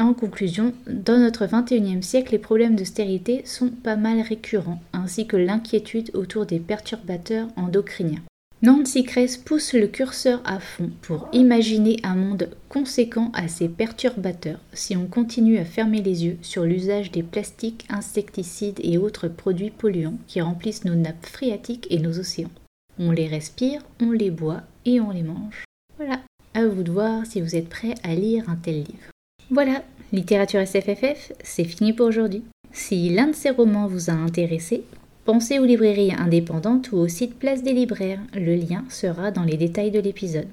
En 0.00 0.14
conclusion, 0.14 0.74
dans 0.86 1.18
notre 1.18 1.46
21e 1.46 2.02
siècle, 2.02 2.30
les 2.30 2.38
problèmes 2.38 2.76
de 2.76 2.84
stérilité 2.84 3.42
sont 3.44 3.70
pas 3.70 3.96
mal 3.96 4.20
récurrents, 4.20 4.80
ainsi 4.92 5.26
que 5.26 5.36
l'inquiétude 5.36 6.12
autour 6.14 6.46
des 6.46 6.60
perturbateurs 6.60 7.48
endocriniens. 7.56 8.22
Nancy 8.60 9.04
Kress 9.04 9.36
pousse 9.36 9.72
le 9.72 9.86
curseur 9.86 10.40
à 10.44 10.58
fond 10.58 10.90
pour 11.02 11.28
imaginer 11.32 12.00
un 12.02 12.16
monde 12.16 12.50
conséquent 12.68 13.30
à 13.32 13.46
ces 13.46 13.68
perturbateurs 13.68 14.58
si 14.72 14.96
on 14.96 15.06
continue 15.06 15.58
à 15.58 15.64
fermer 15.64 16.02
les 16.02 16.24
yeux 16.24 16.38
sur 16.42 16.64
l'usage 16.64 17.12
des 17.12 17.22
plastiques, 17.22 17.86
insecticides 17.88 18.80
et 18.82 18.98
autres 18.98 19.28
produits 19.28 19.70
polluants 19.70 20.18
qui 20.26 20.40
remplissent 20.40 20.84
nos 20.84 20.96
nappes 20.96 21.24
phréatiques 21.24 21.86
et 21.90 22.00
nos 22.00 22.18
océans. 22.18 22.50
On 22.98 23.12
les 23.12 23.28
respire, 23.28 23.80
on 24.00 24.10
les 24.10 24.32
boit 24.32 24.62
et 24.84 25.00
on 25.00 25.12
les 25.12 25.22
mange. 25.22 25.62
Voilà, 25.96 26.20
à 26.52 26.66
vous 26.66 26.82
de 26.82 26.90
voir 26.90 27.26
si 27.26 27.40
vous 27.40 27.54
êtes 27.54 27.68
prêt 27.68 27.94
à 28.02 28.16
lire 28.16 28.50
un 28.50 28.56
tel 28.56 28.78
livre. 28.78 29.12
Voilà, 29.50 29.84
littérature 30.12 30.66
SFFF, 30.66 31.32
c'est 31.44 31.62
fini 31.62 31.92
pour 31.92 32.06
aujourd'hui. 32.06 32.42
Si 32.72 33.08
l'un 33.10 33.28
de 33.28 33.36
ces 33.36 33.50
romans 33.50 33.86
vous 33.86 34.10
a 34.10 34.14
intéressé, 34.14 34.82
Pensez 35.28 35.58
aux 35.58 35.66
librairies 35.66 36.14
indépendantes 36.14 36.90
ou 36.90 36.96
au 36.96 37.06
site 37.06 37.38
Place 37.38 37.62
des 37.62 37.74
libraires. 37.74 38.22
Le 38.32 38.54
lien 38.54 38.84
sera 38.88 39.30
dans 39.30 39.44
les 39.44 39.58
détails 39.58 39.90
de 39.90 40.00
l'épisode. 40.00 40.48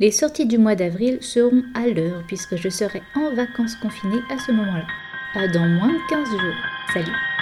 Les 0.00 0.10
sorties 0.10 0.46
du 0.46 0.58
mois 0.58 0.74
d'avril 0.74 1.18
seront 1.20 1.62
à 1.74 1.86
l'heure 1.86 2.24
puisque 2.26 2.56
je 2.56 2.68
serai 2.68 3.02
en 3.14 3.32
vacances 3.32 3.76
confinées 3.76 4.22
à 4.28 4.36
ce 4.40 4.50
moment-là. 4.50 4.86
À 5.36 5.46
dans 5.46 5.68
moins 5.68 5.92
de 5.92 6.08
15 6.10 6.28
jours. 6.28 6.56
Salut 6.92 7.35